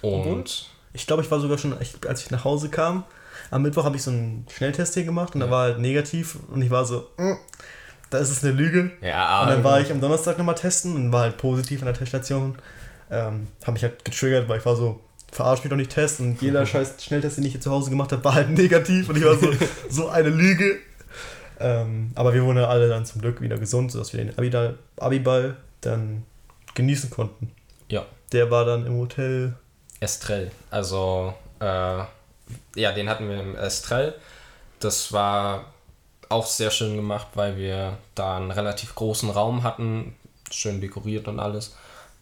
Obwohl? 0.03 0.33
Und 0.33 0.69
Ich 0.93 1.07
glaube, 1.07 1.23
ich 1.23 1.31
war 1.31 1.39
sogar 1.39 1.57
schon, 1.57 1.75
als 2.07 2.23
ich 2.23 2.31
nach 2.31 2.45
Hause 2.45 2.69
kam, 2.69 3.03
am 3.49 3.61
Mittwoch 3.63 3.83
habe 3.85 3.95
ich 3.95 4.03
so 4.03 4.11
einen 4.11 4.45
Schnelltest 4.55 4.93
hier 4.93 5.03
gemacht 5.03 5.35
und 5.35 5.41
Ja. 5.41 5.47
da 5.47 5.51
war 5.51 5.63
halt 5.63 5.79
negativ 5.79 6.37
und 6.49 6.61
ich 6.61 6.69
war 6.69 6.85
so, 6.85 7.07
"Mm, 7.17 7.33
da 8.09 8.17
ist 8.17 8.29
es 8.29 8.43
eine 8.43 8.53
Lüge. 8.53 8.91
ja, 9.01 9.41
Und 9.43 9.49
dann 9.49 9.63
war 9.63 9.79
ich 9.81 9.91
am 9.91 10.01
Donnerstag 10.01 10.37
nochmal 10.37 10.55
testen 10.55 10.95
und 10.95 11.11
war 11.11 11.21
halt 11.21 11.37
positiv 11.37 11.81
an 11.81 11.85
der 11.85 11.95
Teststation. 11.95 12.55
Ähm, 13.09 13.47
habe 13.63 13.73
mich 13.73 13.83
halt 13.83 14.03
getriggert, 14.05 14.47
weil 14.49 14.59
ich 14.59 14.65
war 14.65 14.75
so, 14.75 14.99
verarsch 15.31 15.61
mich 15.63 15.69
doch 15.69 15.77
nicht 15.77 15.91
testen. 15.91 16.31
Und 16.31 16.41
jeder 16.41 16.65
scheiß 16.65 17.03
Schnelltest, 17.03 17.37
den 17.37 17.45
ich 17.45 17.51
hier 17.53 17.61
zu 17.61 17.71
Hause 17.71 17.89
gemacht 17.89 18.11
habe, 18.11 18.23
war 18.23 18.33
halt 18.33 18.49
negativ 18.49 19.09
und 19.09 19.17
ich 19.17 19.23
war 19.23 19.35
so, 19.37 19.49
so 19.89 20.09
eine 20.09 20.29
Lüge. 20.29 20.77
Ähm, 21.59 22.11
aber 22.15 22.33
wir 22.33 22.43
wurden 22.43 22.57
ja 22.57 22.67
alle 22.67 22.89
dann 22.89 23.05
zum 23.05 23.21
Glück 23.21 23.39
wieder 23.41 23.57
gesund, 23.57 23.91
sodass 23.91 24.13
wir 24.13 24.23
den 24.23 24.37
Abiball, 24.37 24.77
Abiball 24.97 25.57
dann 25.81 26.23
genießen 26.73 27.09
konnten. 27.11 27.51
Ja. 27.89 28.05
Der 28.31 28.49
war 28.49 28.65
dann 28.65 28.85
im 28.85 28.97
Hotel. 28.97 29.53
Estrell. 29.99 30.49
Also, 30.71 31.33
äh, 31.59 32.03
ja, 32.75 32.91
den 32.91 33.09
hatten 33.09 33.29
wir 33.29 33.39
im 33.39 33.55
Estrell. 33.55 34.15
Das 34.79 35.13
war 35.13 35.65
auch 36.29 36.45
sehr 36.45 36.71
schön 36.71 36.95
gemacht, 36.95 37.27
weil 37.35 37.57
wir 37.57 37.97
da 38.15 38.37
einen 38.37 38.51
relativ 38.51 38.95
großen 38.95 39.29
Raum 39.29 39.63
hatten, 39.63 40.15
schön 40.49 40.81
dekoriert 40.81 41.27
und 41.27 41.39
alles. 41.39 41.75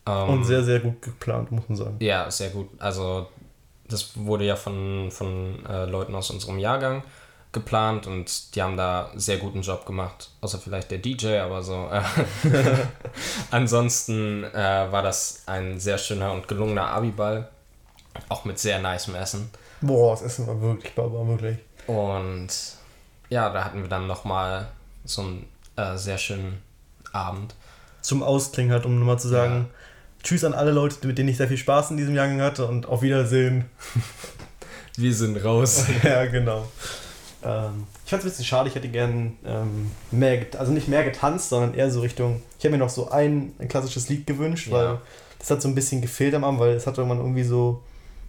Ähm, 0.08 0.30
Und 0.30 0.44
sehr, 0.46 0.64
sehr 0.64 0.80
gut 0.80 1.02
geplant, 1.02 1.52
muss 1.52 1.70
man 1.70 1.78
sagen. 1.78 1.96
Ja, 2.00 2.30
sehr 2.32 2.50
gut. 2.50 2.70
Also 2.80 3.28
das 3.88 4.12
wurde 4.16 4.46
ja 4.46 4.56
von, 4.56 5.12
von 5.12 5.66
äh, 5.66 5.86
Leuten 5.86 6.16
aus 6.16 6.30
unserem 6.32 6.60
Jahrgang 6.60 7.04
geplant 7.52 8.06
und 8.06 8.56
die 8.56 8.62
haben 8.62 8.78
da 8.78 9.12
sehr 9.16 9.38
guten 9.38 9.62
Job 9.62 9.86
gemacht. 9.86 10.30
Außer 10.42 10.60
vielleicht 10.60 10.92
der 10.92 11.00
DJ, 11.00 11.38
aber 11.38 11.64
so. 11.64 11.90
Äh, 11.92 12.02
ansonsten 13.52 14.44
äh, 14.44 14.88
war 14.92 15.02
das 15.02 15.44
ein 15.48 15.80
sehr 15.80 15.98
schöner 15.98 16.32
und 16.32 16.48
gelungener 16.48 16.88
Abiball. 16.88 17.50
Auch 18.28 18.46
mit 18.46 18.60
sehr 18.60 18.80
nicem 18.80 19.16
Essen. 19.16 19.50
Boah, 19.82 20.12
das 20.14 20.22
Essen 20.24 20.48
war 20.48 20.60
wirklich 20.62 20.96
war 20.98 21.12
wirklich. 21.28 21.58
Und 21.88 22.50
ja, 23.30 23.50
da 23.52 23.64
hatten 23.64 23.82
wir 23.82 23.90
dann 23.90 24.08
nochmal 24.08 24.68
so 25.06 25.22
einen 25.22 25.46
äh, 25.76 25.98
sehr 25.98 26.18
schönen 26.18 26.62
Abend. 27.14 27.56
Zum 28.02 28.24
Ausklingen 28.24 28.72
halt, 28.72 28.86
um 28.86 28.98
nochmal 29.00 29.20
zu 29.20 29.28
sagen, 29.28 29.70
Tschüss 30.24 30.44
an 30.44 30.54
alle 30.54 30.72
Leute, 30.72 31.06
mit 31.08 31.18
denen 31.18 31.30
ich 31.30 31.38
sehr 31.38 31.48
viel 31.48 31.58
Spaß 31.58 31.92
in 31.92 31.98
diesem 31.98 32.14
Jahrgang 32.16 32.42
hatte 32.42 32.66
und 32.68 32.86
auf 32.88 33.02
Wiedersehen. 33.02 33.66
Wir 34.98 35.14
sind 35.14 35.38
raus. 35.38 35.86
ja, 36.04 36.26
genau. 36.26 36.68
Ähm, 37.42 37.88
ich 38.04 38.10
fand 38.10 38.22
es 38.22 38.26
ein 38.26 38.30
bisschen 38.32 38.46
schade, 38.46 38.68
ich 38.70 38.76
hätte 38.76 38.90
gern 38.90 39.38
ähm, 39.46 39.92
mehr, 40.12 40.46
also 40.58 40.74
nicht 40.74 40.90
mehr 40.90 41.06
getanzt, 41.06 41.50
sondern 41.50 41.74
eher 41.74 41.90
so 41.90 42.02
Richtung, 42.02 42.42
ich 42.58 42.64
hätte 42.66 42.72
mir 42.74 42.80
noch 42.80 42.90
so 42.90 43.10
ein, 43.12 43.54
ein 43.60 43.70
klassisches 43.70 44.10
Lied 44.10 44.28
gewünscht, 44.28 44.68
Ja. 44.68 44.74
weil 44.74 44.98
das 45.38 45.50
hat 45.50 45.62
so 45.62 45.70
ein 45.70 45.76
bisschen 45.76 46.02
gefehlt 46.02 46.34
am 46.36 46.44
Abend, 46.44 46.60
weil 46.60 46.72
es 46.72 46.86
hat 46.86 46.98
irgendwann 46.98 47.20
irgendwie 47.20 47.44
so, 47.44 47.82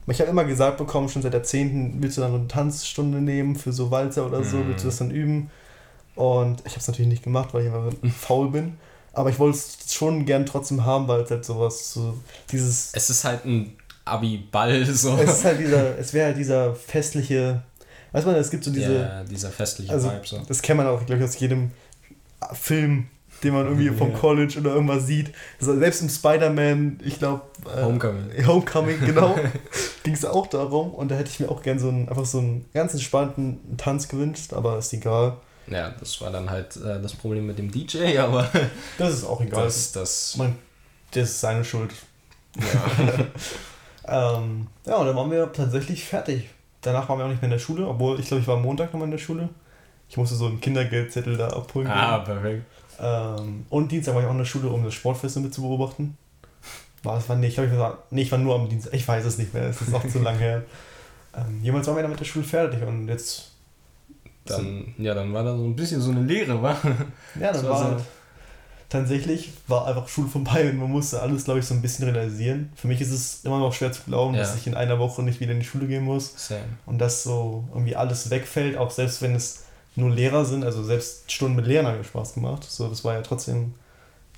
ich 0.07 0.21
habe 0.21 0.31
immer 0.31 0.45
gesagt 0.45 0.79
bekommen, 0.79 1.09
schon 1.09 1.23
seit 1.23 1.47
10. 1.47 2.03
willst 2.03 2.17
du 2.17 2.23
dann 2.23 2.35
eine 2.35 2.49
Tanzstunde 2.49 3.21
nehmen 3.21 3.55
für 3.57 3.73
so 3.73 3.91
Walzer 3.91 4.27
oder 4.27 4.43
so, 4.45 4.59
Mhm. 4.59 4.69
willst 4.69 4.85
du 4.85 4.89
das 4.89 4.97
dann 4.99 5.11
üben? 5.11 5.51
Und 6.17 6.61
ich 6.67 6.73
habe 6.73 6.81
es 6.81 6.89
natürlich 6.89 7.09
nicht 7.11 7.23
gemacht, 7.23 7.55
weil 7.55 7.67
ich 7.67 7.73
einfach 7.73 7.93
faul 8.19 8.51
bin. 8.51 8.77
Aber 9.13 9.31
ich 9.31 9.39
wollte 9.39 9.59
es 9.59 9.93
schon 9.93 10.25
gern 10.25 10.47
trotzdem 10.47 10.85
haben, 10.85 11.09
weil 11.09 11.21
es 11.23 11.31
halt 11.31 11.45
sowas, 11.45 11.93
so 11.93 12.17
dieses 12.53 12.91
Es 12.95 13.11
ist 13.11 13.25
halt 13.25 13.45
ein 13.45 13.73
Abi-Ball 14.05 14.85
so. 14.87 15.17
es 15.17 15.31
ist 15.39 15.45
halt 15.45 15.61
dieser, 15.61 15.99
es 15.99 16.13
wäre 16.13 16.27
halt 16.27 16.37
dieser 16.37 16.75
festliche, 16.75 17.63
weiß 18.13 18.25
man, 18.27 18.35
es 18.37 18.51
gibt 18.51 18.65
so 18.65 18.71
diese, 18.73 18.95
ja, 18.95 19.25
dieser 19.25 19.51
festliche 19.51 19.93
also 19.93 20.09
Vibe 20.11 20.21
so. 20.27 20.41
das 20.47 20.63
kennt 20.63 20.79
man 20.79 20.87
auch, 20.87 21.05
glaube 21.07 21.23
ich, 21.23 21.29
aus 21.29 21.39
jedem 21.39 21.71
Film, 22.53 23.07
den 23.45 23.53
man 23.55 23.67
irgendwie 23.67 23.91
vom 23.91 24.11
Ja. 24.13 24.19
College 24.19 24.59
oder 24.61 24.75
irgendwas 24.75 25.07
sieht. 25.07 25.33
Also 25.61 25.79
selbst 25.79 26.03
im 26.03 26.09
Spider-Man, 26.09 27.01
ich 27.05 27.19
glaube, 27.19 27.43
äh, 27.77 27.83
Homecoming. 27.83 28.47
Homecoming, 28.47 29.01
genau, 29.05 29.39
ging 30.03 30.15
es 30.15 30.25
auch 30.25 30.47
darum 30.47 30.93
und 30.95 31.11
da 31.11 31.15
hätte 31.17 31.31
ich 31.31 31.41
mir 31.41 31.51
auch 31.51 31.63
gern 31.63 31.79
so 31.79 31.89
einen, 31.89 32.09
einfach 32.09 32.25
so 32.25 32.39
einen 32.39 32.65
ganz 32.73 32.93
entspannten 32.95 33.77
Tanz 33.77 34.09
gewünscht, 34.09 34.53
aber 34.53 34.79
ist 34.79 34.93
egal. 34.93 35.37
Ja, 35.67 35.91
das 36.01 36.21
war 36.21 36.31
dann 36.31 36.51
halt 36.51 36.77
äh, 36.77 37.01
das 37.01 37.13
Problem 37.15 37.47
mit 37.47 37.59
dem 37.59 37.71
DJ, 37.71 38.19
aber 38.19 38.49
Das 38.99 39.13
ist 39.15 39.25
auch 39.25 39.41
egal. 39.41 39.65
das, 39.65 39.93
das 39.93 40.37
Man, 40.37 40.57
das 41.13 41.31
ist 41.31 41.41
seine 41.41 41.65
Schuld. 41.65 41.91
ja. 42.57 43.25
Ähm, 44.09 44.67
ja, 44.87 44.97
und 44.97 45.07
dann 45.07 45.15
waren 45.15 45.31
wir 45.31 45.53
tatsächlich 45.53 46.05
fertig. 46.05 46.49
Danach 46.81 47.09
waren 47.09 47.19
wir 47.19 47.25
auch 47.27 47.29
nicht 47.29 47.43
mehr 47.43 47.47
in 47.49 47.53
der 47.53 47.59
Schule, 47.61 47.87
obwohl 47.87 48.19
ich 48.19 48.27
glaube, 48.27 48.41
ich 48.41 48.49
war 48.49 48.57
am 48.57 48.63
Montag 48.63 48.93
nochmal 48.93 49.05
in 49.07 49.13
der 49.13 49.19
Schule. 49.19 49.49
Ich 50.09 50.17
musste 50.17 50.35
so 50.35 50.47
einen 50.47 50.61
Kindergeldzettel 50.61 51.37
da 51.37 51.49
abholen. 51.49 51.87
ah, 51.87 52.19
perfekt. 52.19 52.65
Ähm, 52.99 53.67
und 53.69 53.93
Dienstag 53.93 54.15
war 54.15 54.23
ich 54.23 54.27
auch 54.27 54.33
in 54.33 54.39
der 54.39 54.45
Schule, 54.47 54.69
um 54.71 54.83
das 54.83 54.95
Sportfest 54.95 55.37
mit 55.39 55.55
zu 55.55 55.61
beobachten. 55.63 56.17
War 57.03 57.19
es 57.19 57.29
war 57.29 57.37
nicht, 57.37 57.59
ich 57.59 57.71
glaube, 57.71 57.99
nee, 58.11 58.23
ich 58.23 58.33
war 58.33 58.39
nur 58.39 58.55
am 58.55 58.69
Dienstag. 58.69 58.95
Ich 58.95 59.07
weiß 59.07 59.25
es 59.25 59.39
nicht 59.39 59.55
mehr, 59.55 59.65
es 59.65 59.81
ist 59.81 59.95
auch 59.95 60.07
zu 60.07 60.19
lange 60.23 60.39
her. 60.39 60.63
Ähm, 61.37 61.61
jemals 61.63 61.87
waren 61.87 61.97
wir 61.97 62.03
dann 62.03 62.11
mit 62.11 62.21
der 62.21 62.25
Schule 62.25 62.45
fertig 62.45 62.83
und 62.83 63.09
jetzt. 63.09 63.53
Dann, 64.45 64.95
ja, 64.99 65.15
dann 65.15 65.33
war 65.33 65.45
da 65.45 65.57
so 65.57 65.65
ein 65.65 65.77
bisschen 65.77 66.01
so 66.01 66.11
eine 66.11 66.23
Lehre, 66.23 66.61
wa? 66.61 66.77
Ja, 67.39 67.53
dann 67.53 67.69
war 67.69 67.85
halt, 67.85 68.01
tatsächlich 68.91 69.53
war 69.69 69.87
einfach 69.87 70.09
Schule 70.09 70.29
vorbei 70.29 70.69
und 70.69 70.79
man 70.79 70.91
musste 70.91 71.23
alles, 71.23 71.45
glaube 71.45 71.61
ich, 71.61 71.67
so 71.67 71.75
ein 71.75 71.81
bisschen 71.81 72.09
realisieren. 72.09 72.73
Für 72.75 72.89
mich 72.89 73.01
ist 73.01 73.13
es 73.13 73.45
immer 73.45 73.61
noch 73.61 73.73
schwer 73.73 73.93
zu 73.93 74.03
glauben, 74.03 74.35
ja. 74.35 74.41
dass 74.41 74.57
ich 74.57 74.67
in 74.67 74.75
einer 74.75 74.99
Woche 74.99 75.23
nicht 75.23 75.41
wieder 75.41 75.53
in 75.53 75.61
die 75.61 75.67
Schule 75.67 75.87
gehen 75.87 76.05
muss. 76.05 76.49
Same. 76.49 76.61
Und 76.87 76.99
dass 76.99 77.23
so 77.23 77.65
irgendwie 77.73 77.97
alles 77.97 78.31
wegfällt, 78.31 78.77
auch 78.77 78.91
selbst 78.91 79.23
wenn 79.23 79.35
es 79.35 79.65
nur 79.95 80.11
Lehrer 80.11 80.45
sind, 80.45 80.65
also 80.65 80.83
selbst 80.83 81.31
Stunden 81.31 81.57
mit 81.57 81.67
Lehrern 81.67 81.87
haben 81.87 81.99
mir 81.99 82.05
Spaß 82.05 82.35
gemacht. 82.35 82.65
So, 82.65 82.89
das 82.89 83.05
war 83.05 83.15
ja 83.15 83.23
trotzdem, 83.23 83.75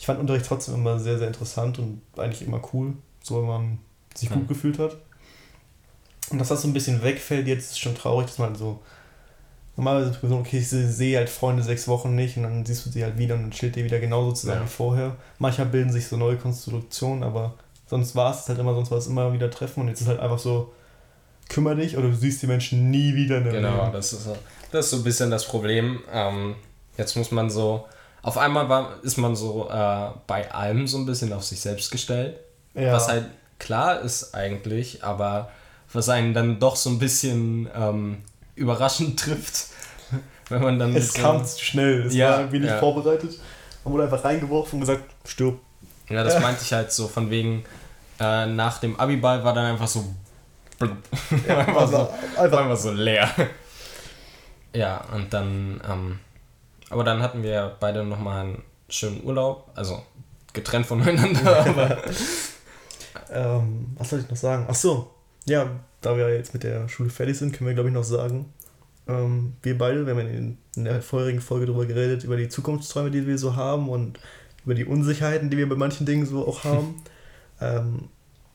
ich 0.03 0.07
fand 0.07 0.19
Unterricht 0.19 0.47
trotzdem 0.47 0.75
immer 0.75 0.99
sehr, 0.99 1.17
sehr 1.17 1.29
interessant 1.29 1.79
und 1.79 2.03
eigentlich 2.17 2.43
immer 2.45 2.61
cool, 2.73 2.95
so 3.23 3.41
wenn 3.41 3.47
man 3.47 3.79
sich 4.17 4.31
ja. 4.31 4.35
gut 4.35 4.49
gefühlt 4.49 4.81
hat. 4.81 4.97
Und 6.29 6.41
dass 6.41 6.49
das 6.49 6.63
so 6.63 6.67
ein 6.67 6.73
bisschen 6.73 7.05
wegfällt, 7.05 7.47
jetzt 7.47 7.71
ist 7.71 7.79
schon 7.79 7.95
traurig, 7.95 8.27
dass 8.27 8.39
man 8.39 8.57
so. 8.57 8.81
Normalerweise 9.77 10.19
so, 10.21 10.37
okay, 10.39 10.59
ich 10.59 10.69
sehe 10.69 11.17
halt 11.17 11.31
Freunde 11.31 11.63
sechs 11.63 11.87
Wochen 11.87 12.17
nicht 12.17 12.37
und 12.37 12.43
dann 12.43 12.67
siehst 12.67 12.85
du 12.85 12.91
sie 12.91 13.05
halt 13.05 13.17
wieder 13.17 13.37
und 13.37 13.43
dann 13.43 13.51
chillt 13.53 13.77
ihr 13.77 13.85
wieder 13.85 14.01
genauso 14.01 14.33
zusammen 14.33 14.63
ja. 14.63 14.67
wie 14.67 14.71
vorher. 14.71 15.17
Manchmal 15.39 15.69
bilden 15.69 15.93
sich 15.93 16.09
so 16.09 16.17
neue 16.17 16.37
Konstruktionen, 16.37 17.23
aber 17.23 17.55
sonst 17.87 18.17
war 18.17 18.35
es 18.35 18.49
halt 18.49 18.59
immer, 18.59 18.75
sonst 18.75 18.91
war 18.91 18.99
es 18.99 19.07
immer 19.07 19.33
wieder 19.33 19.53
Treffen 19.53 19.83
und 19.83 19.89
jetzt 19.89 20.01
ist 20.01 20.09
halt 20.09 20.19
einfach 20.19 20.41
so, 20.41 20.73
kümmere 21.49 21.77
dich 21.77 21.97
oder 21.97 22.09
du 22.09 22.17
siehst 22.17 22.43
die 22.43 22.49
Menschen 22.49 22.91
nie 22.91 23.15
wieder. 23.15 23.41
Genau, 23.41 23.89
das 23.93 24.13
ist, 24.13 24.29
das 24.73 24.87
ist 24.87 24.91
so 24.91 24.97
ein 24.97 25.05
bisschen 25.05 25.31
das 25.31 25.47
Problem. 25.47 26.01
Ähm, 26.13 26.57
jetzt 26.99 27.17
muss 27.17 27.31
man 27.31 27.51
so, 27.51 27.87
auf 28.23 28.39
einmal 28.39 28.69
war, 28.69 29.03
ist 29.03 29.17
man 29.17 29.35
so 29.35 29.69
äh, 29.69 30.11
bei 30.27 30.53
allem 30.53 30.87
so 30.87 30.99
ein 30.99 31.07
bisschen 31.07 31.33
auf 31.33 31.45
sich 31.45 31.61
selbst 31.61 31.91
gestellt. 31.91 32.39
Ja. 32.75 32.93
Was 32.93 33.09
halt 33.09 33.27
klar 33.59 34.01
ist 34.01 34.35
eigentlich, 34.35 35.03
aber 35.05 35.51
was 35.93 36.09
einen 36.09 36.33
dann 36.33 36.59
doch 36.59 36.77
so 36.77 36.91
ein 36.91 36.99
bisschen 36.99 37.69
ähm, 37.75 38.19
überraschend 38.55 39.19
trifft. 39.21 39.67
Wenn 40.49 40.63
man 40.63 40.79
dann. 40.79 40.95
Es 40.95 41.15
so, 41.15 41.23
kam 41.23 41.45
schnell, 41.47 42.03
es 42.07 42.15
ja, 42.15 42.31
war 42.31 42.39
irgendwie 42.41 42.61
nicht 42.61 42.71
ja. 42.71 42.79
vorbereitet. 42.79 43.39
Man 43.85 43.95
wurde 43.95 44.05
einfach 44.05 44.25
reingeworfen 44.25 44.75
und 44.75 44.81
gesagt, 44.81 45.05
stirb. 45.25 45.59
Ja, 46.09 46.23
das 46.23 46.41
meinte 46.41 46.63
ich 46.63 46.73
halt 46.73 46.93
so, 46.93 47.09
von 47.09 47.31
wegen, 47.31 47.65
äh, 48.21 48.47
nach 48.47 48.79
dem 48.79 48.99
Abiball 49.01 49.43
war 49.45 49.55
dann 49.55 49.67
einfach 49.67 49.89
so. 49.89 50.05
Einfach, 51.49 51.77
also 51.77 51.97
so 51.97 52.41
einfach, 52.41 52.59
einfach 52.59 52.77
so 52.77 52.91
leer. 52.91 53.31
Ja, 54.75 55.05
und 55.15 55.33
dann. 55.33 55.81
Ähm, 55.89 56.19
aber 56.93 57.05
dann 57.05 57.23
hatten 57.23 57.43
wir 57.43 57.77
beide 57.81 58.05
nochmal 58.05 58.45
einen 58.45 58.63
schönen 58.89 59.25
Urlaub, 59.25 59.71
also 59.75 60.03
getrennt 60.53 60.87
voneinander, 60.87 61.67
aber. 61.67 61.99
ähm, 63.33 63.87
was 63.97 64.11
soll 64.11 64.21
ich 64.21 64.29
noch 64.29 64.37
sagen? 64.37 64.67
Ach 64.69 64.75
so, 64.75 65.11
ja, 65.47 65.71
da 66.03 66.17
wir 66.17 66.35
jetzt 66.35 66.53
mit 66.53 66.65
der 66.65 66.89
Schule 66.89 67.09
fertig 67.09 67.39
sind, 67.39 67.53
können 67.53 67.69
wir, 67.69 67.75
glaube 67.75 67.89
ich, 67.89 67.95
noch 67.95 68.05
sagen, 68.05 68.53
ähm, 69.09 69.55
wir 69.63 69.79
beide, 69.79 70.07
wir 70.07 70.15
haben 70.15 70.29
in, 70.29 70.59
in 70.77 70.85
der 70.85 71.01
vorherigen 71.01 71.41
Folge 71.41 71.67
darüber 71.67 71.87
geredet, 71.87 72.25
über 72.25 72.37
die 72.37 72.51
Zukunftsträume, 72.51 73.11
die 73.11 73.27
wir 73.27 73.39
so 73.39 73.57
haben 73.57 73.89
und 73.89 74.21
über 74.65 74.75
die 74.75 74.85
Unsicherheiten, 74.85 75.49
die 75.49 75.57
wir 75.57 75.69
bei 75.69 75.77
manchen 75.77 76.05
Dingen 76.05 76.27
so 76.27 76.47
auch 76.47 76.63
haben. 76.65 77.03
ähm, 77.61 78.09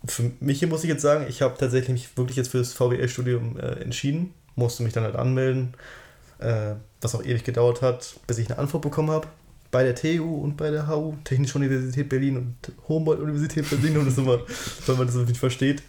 für 0.06 0.32
mich 0.40 0.60
hier 0.60 0.68
muss 0.68 0.84
ich 0.84 0.90
jetzt 0.90 1.02
sagen, 1.02 1.26
ich 1.28 1.42
habe 1.42 1.58
tatsächlich 1.58 1.90
mich 1.90 2.18
wirklich 2.18 2.38
jetzt 2.38 2.50
für 2.50 2.60
das 2.60 2.74
VWL-Studium 2.74 3.58
äh, 3.58 3.82
entschieden, 3.82 4.34
musste 4.56 4.84
mich 4.84 4.94
dann 4.94 5.04
halt 5.04 5.16
anmelden, 5.16 5.74
äh, 6.40 6.76
was 7.02 7.16
auch 7.16 7.24
ewig 7.24 7.44
gedauert 7.44 7.82
hat, 7.82 8.16
bis 8.28 8.38
ich 8.38 8.50
eine 8.50 8.60
Antwort 8.60 8.84
bekommen 8.84 9.12
habe. 9.12 9.28
Bei 9.70 9.84
der 9.84 9.96
TU 9.96 10.42
und 10.42 10.56
bei 10.56 10.72
der 10.72 10.88
HU, 10.88 11.16
Technische 11.24 11.58
Universität 11.58 12.08
Berlin 12.08 12.38
und 12.38 12.56
Humboldt-Universität 12.88 13.70
Berlin, 13.70 13.98
um 13.98 14.06
das 14.06 14.18
immer, 14.18 14.40
weil 14.86 14.96
man 14.96 15.08
das 15.08 15.16
nicht 15.16 15.38
versteht 15.38 15.84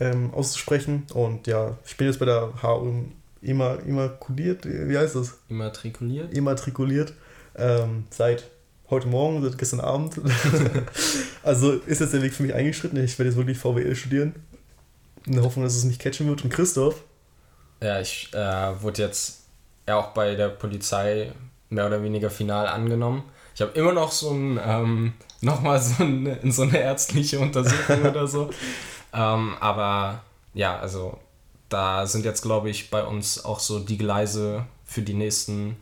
ähm, 0.00 0.32
auszusprechen. 0.32 1.06
Und 1.12 1.46
ja, 1.46 1.76
ich 1.86 1.96
bin 1.96 2.06
jetzt 2.06 2.18
bei 2.18 2.26
der 2.26 2.52
HU 2.62 3.04
immer, 3.42 3.78
immakuliert, 3.84 4.64
wie 4.64 4.96
heißt 4.96 5.16
das? 5.16 5.38
Immatrikuliert? 5.48 6.32
Immatrikuliert. 6.32 7.12
Ähm, 7.56 8.04
seit 8.10 8.48
heute 8.90 9.08
Morgen, 9.08 9.42
seit 9.42 9.58
gestern 9.58 9.80
Abend. 9.80 10.20
also 11.42 11.72
ist 11.72 12.00
jetzt 12.00 12.14
der 12.14 12.22
Weg 12.22 12.32
für 12.32 12.42
mich 12.42 12.54
eingeschritten. 12.54 13.02
Ich 13.02 13.18
werde 13.18 13.30
jetzt 13.30 13.36
wirklich 13.36 13.58
VWL 13.58 13.94
studieren. 13.94 14.34
In 15.26 15.34
der 15.34 15.42
Hoffnung, 15.42 15.64
dass 15.64 15.76
es 15.76 15.84
nicht 15.84 16.00
catchen 16.00 16.28
wird. 16.28 16.44
Und 16.44 16.50
Christoph? 16.50 17.02
Ja, 17.82 18.00
ich 18.00 18.30
äh, 18.32 18.82
wurde 18.82 19.02
jetzt 19.02 19.47
ja 19.88 19.96
auch 19.96 20.08
bei 20.08 20.34
der 20.34 20.48
Polizei 20.48 21.32
mehr 21.70 21.86
oder 21.86 22.02
weniger 22.02 22.30
final 22.30 22.68
angenommen. 22.68 23.24
Ich 23.54 23.60
habe 23.60 23.72
immer 23.72 23.92
noch 23.92 24.12
so 24.12 24.30
ein, 24.30 24.60
ähm, 24.64 25.14
nochmal 25.40 25.80
so, 25.80 26.04
ein, 26.04 26.38
so 26.52 26.62
eine 26.62 26.78
ärztliche 26.78 27.40
Untersuchung 27.40 28.02
oder 28.02 28.26
so. 28.26 28.50
Ähm, 29.10 29.54
aber 29.60 30.20
ja, 30.52 30.78
also 30.78 31.18
da 31.70 32.06
sind 32.06 32.26
jetzt, 32.26 32.42
glaube 32.42 32.68
ich, 32.68 32.90
bei 32.90 33.02
uns 33.02 33.42
auch 33.42 33.58
so 33.58 33.78
die 33.78 33.96
Gleise 33.96 34.66
für 34.84 35.00
die 35.00 35.14
nächsten 35.14 35.76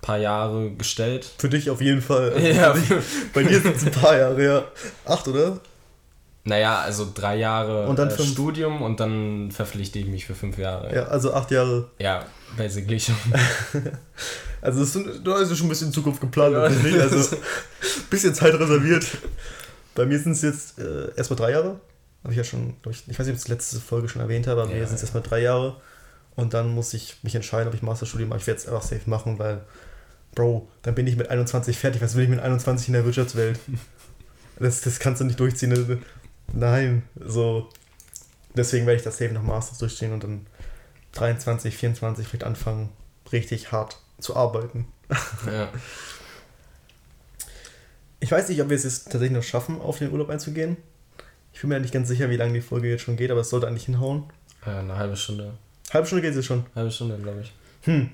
paar 0.00 0.16
Jahre 0.16 0.70
gestellt. 0.70 1.30
Für 1.36 1.50
dich 1.50 1.68
auf 1.68 1.82
jeden 1.82 2.00
Fall. 2.00 2.34
Ja. 2.42 2.74
bei 3.34 3.42
dir 3.42 3.60
sind 3.60 3.76
es 3.76 3.84
ein 3.84 3.92
paar 3.92 4.16
Jahre, 4.16 4.42
ja. 4.42 4.64
Acht, 5.04 5.28
oder? 5.28 5.60
Naja, 6.44 6.80
also 6.80 7.08
drei 7.14 7.36
Jahre 7.36 7.86
und 7.86 7.98
dann 7.98 8.08
äh, 8.08 8.22
Studium 8.22 8.82
und 8.82 8.98
dann 8.98 9.52
verpflichte 9.52 10.00
ich 10.00 10.06
mich 10.06 10.26
für 10.26 10.34
fünf 10.34 10.58
Jahre. 10.58 10.92
Ja, 10.92 11.04
also 11.04 11.32
acht 11.32 11.52
Jahre. 11.52 11.88
Ja, 12.00 12.26
basically 12.56 12.98
schon. 12.98 13.14
also 14.60 14.84
sind, 14.84 15.24
du 15.24 15.32
hast 15.32 15.50
ja 15.50 15.56
schon 15.56 15.66
ein 15.66 15.68
bisschen 15.68 15.88
in 15.88 15.92
Zukunft 15.92 16.20
geplant, 16.20 16.54
ja. 16.54 16.68
nicht? 16.68 16.98
Also 16.98 17.36
ein 17.36 17.42
bisschen 18.10 18.34
Zeit 18.34 18.54
reserviert. 18.54 19.06
Bei 19.94 20.04
mir 20.04 20.18
sind 20.18 20.32
es 20.32 20.42
jetzt 20.42 20.80
äh, 20.80 21.14
erstmal 21.14 21.36
drei 21.36 21.52
Jahre. 21.52 21.80
Habe 22.24 22.32
ich 22.32 22.38
ja 22.38 22.44
schon, 22.44 22.74
ich, 22.90 23.04
ich 23.06 23.18
weiß 23.18 23.26
nicht, 23.26 23.34
ob 23.34 23.36
ich 23.36 23.42
das 23.42 23.48
letzte 23.48 23.78
Folge 23.78 24.08
schon 24.08 24.22
erwähnt 24.22 24.48
habe, 24.48 24.62
aber 24.62 24.70
ja, 24.72 24.78
mir 24.78 24.86
sind 24.86 24.96
es 24.96 25.02
ja. 25.02 25.06
erstmal 25.06 25.22
drei 25.22 25.42
Jahre. 25.42 25.76
Und 26.34 26.54
dann 26.54 26.74
muss 26.74 26.92
ich 26.94 27.18
mich 27.22 27.34
entscheiden, 27.34 27.68
ob 27.68 27.74
ich 27.74 27.82
Masterstudium 27.82 28.30
mache. 28.30 28.40
Ich 28.40 28.46
werde 28.48 28.58
es 28.58 28.66
einfach 28.66 28.82
safe 28.82 29.08
machen, 29.08 29.38
weil, 29.38 29.60
Bro, 30.34 30.68
dann 30.82 30.94
bin 30.94 31.06
ich 31.06 31.16
mit 31.16 31.28
21 31.30 31.78
fertig. 31.78 32.00
Was 32.02 32.16
will 32.16 32.24
ich 32.24 32.30
mit 32.30 32.40
21 32.40 32.88
in 32.88 32.94
der 32.94 33.04
Wirtschaftswelt? 33.04 33.60
Das, 34.58 34.82
das 34.82 35.00
kannst 35.00 35.20
du 35.20 35.24
nicht 35.24 35.40
durchziehen. 35.40 35.72
Ne? 36.48 36.60
Nein, 36.60 37.02
so. 37.16 37.68
Deswegen 38.54 38.86
werde 38.86 38.98
ich 38.98 39.04
das 39.04 39.18
safe 39.18 39.32
nach 39.32 39.42
Masters 39.42 39.78
durchziehen 39.78 40.12
und 40.12 40.24
dann 40.24 40.46
23, 41.12 41.76
24 41.76 42.26
vielleicht 42.26 42.44
anfangen, 42.44 42.90
richtig 43.32 43.72
hart 43.72 43.98
zu 44.18 44.36
arbeiten. 44.36 44.86
Ja. 45.46 45.68
Ich 48.20 48.30
weiß 48.30 48.48
nicht, 48.48 48.62
ob 48.62 48.68
wir 48.68 48.76
es 48.76 48.84
jetzt 48.84 49.04
tatsächlich 49.04 49.32
noch 49.32 49.42
schaffen, 49.42 49.80
auf 49.80 49.98
den 49.98 50.12
Urlaub 50.12 50.30
einzugehen. 50.30 50.76
Ich 51.52 51.60
bin 51.60 51.70
mir 51.70 51.80
nicht 51.80 51.92
ganz 51.92 52.08
sicher, 52.08 52.30
wie 52.30 52.36
lange 52.36 52.54
die 52.54 52.60
Folge 52.60 52.88
jetzt 52.88 53.02
schon 53.02 53.16
geht, 53.16 53.30
aber 53.30 53.40
es 53.40 53.50
sollte 53.50 53.66
eigentlich 53.66 53.86
hinhauen. 53.86 54.24
Ja, 54.64 54.78
eine 54.78 54.96
halbe 54.96 55.16
Stunde. 55.16 55.54
Halbe 55.92 56.06
Stunde 56.06 56.22
geht 56.22 56.30
es 56.30 56.36
jetzt 56.36 56.46
schon? 56.46 56.64
Halbe 56.74 56.90
Stunde, 56.90 57.18
glaube 57.18 57.40
ich. 57.42 57.52
Hm. 57.82 58.10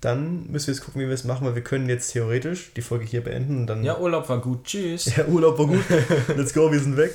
Dann 0.00 0.50
müssen 0.50 0.68
wir 0.68 0.74
jetzt 0.74 0.84
gucken, 0.84 1.00
wie 1.00 1.06
wir 1.06 1.14
es 1.14 1.24
machen, 1.24 1.46
weil 1.46 1.54
wir 1.54 1.64
können 1.64 1.88
jetzt 1.88 2.12
theoretisch 2.12 2.72
die 2.74 2.82
Folge 2.82 3.04
hier 3.04 3.24
beenden 3.24 3.60
und 3.60 3.66
dann. 3.66 3.82
Ja, 3.82 3.98
Urlaub 3.98 4.28
war 4.28 4.40
gut. 4.40 4.64
Tschüss. 4.64 5.16
Ja, 5.16 5.26
Urlaub 5.26 5.58
war 5.58 5.66
gut. 5.66 5.84
Let's 6.36 6.52
go, 6.54 6.70
wir 6.70 6.80
sind 6.80 6.96
weg. 6.96 7.14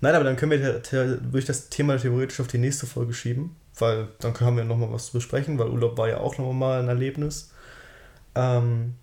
Nein, 0.00 0.14
aber 0.14 0.24
dann 0.24 0.36
können 0.36 0.52
wir 0.52 0.80
durch 1.20 1.44
das 1.44 1.70
Thema 1.70 1.96
theoretisch 1.96 2.40
auf 2.40 2.46
die 2.46 2.58
nächste 2.58 2.86
Folge 2.86 3.12
schieben, 3.12 3.56
weil 3.78 4.08
dann 4.20 4.38
haben 4.40 4.56
wir 4.56 4.64
nochmal 4.64 4.92
was 4.92 5.06
zu 5.06 5.12
besprechen, 5.12 5.58
weil 5.58 5.68
Urlaub 5.68 5.98
war 5.98 6.08
ja 6.08 6.18
auch 6.18 6.38
nochmal 6.38 6.80
ein 6.80 6.88
Erlebnis. 6.88 7.50
Ähm, 8.34 8.94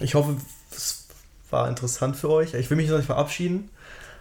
ich 0.00 0.14
hoffe, 0.14 0.36
es 0.72 1.06
war 1.50 1.68
interessant 1.68 2.16
für 2.16 2.30
euch. 2.30 2.54
Ich 2.54 2.68
will 2.68 2.76
mich 2.76 2.88
noch 2.88 2.96
nicht 2.96 3.06
verabschieden, 3.06 3.70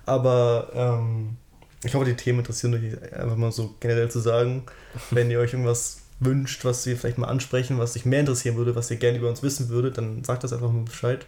aber 0.06 0.69
ähm, 0.73 1.38
ich 1.84 1.95
hoffe, 1.95 2.06
die 2.06 2.15
Themen 2.15 2.39
interessieren 2.39 2.73
euch 2.75 3.13
einfach 3.13 3.36
mal 3.36 3.51
so 3.51 3.75
generell 3.80 4.10
zu 4.10 4.19
sagen. 4.19 4.65
Wenn 5.12 5.32
ihr 5.32 5.39
euch 5.39 5.54
irgendwas 5.54 6.01
wünscht, 6.19 6.63
was 6.63 6.86
wir 6.86 6.95
vielleicht 6.95 7.17
mal 7.17 7.28
ansprechen, 7.28 7.80
was 7.80 7.95
euch 7.95 8.06
mehr 8.06 8.21
interessieren 8.21 8.56
würde, 8.56 8.75
was 8.75 8.89
ihr 8.91 8.97
gerne 8.97 9.17
über 9.17 9.30
uns 9.30 9.43
wissen 9.43 9.69
würdet, 9.69 9.97
dann 9.97 10.23
sagt 10.23 10.43
das 10.43 10.54
einfach 10.54 10.71
mal 10.71 10.84
Bescheid. 10.84 11.25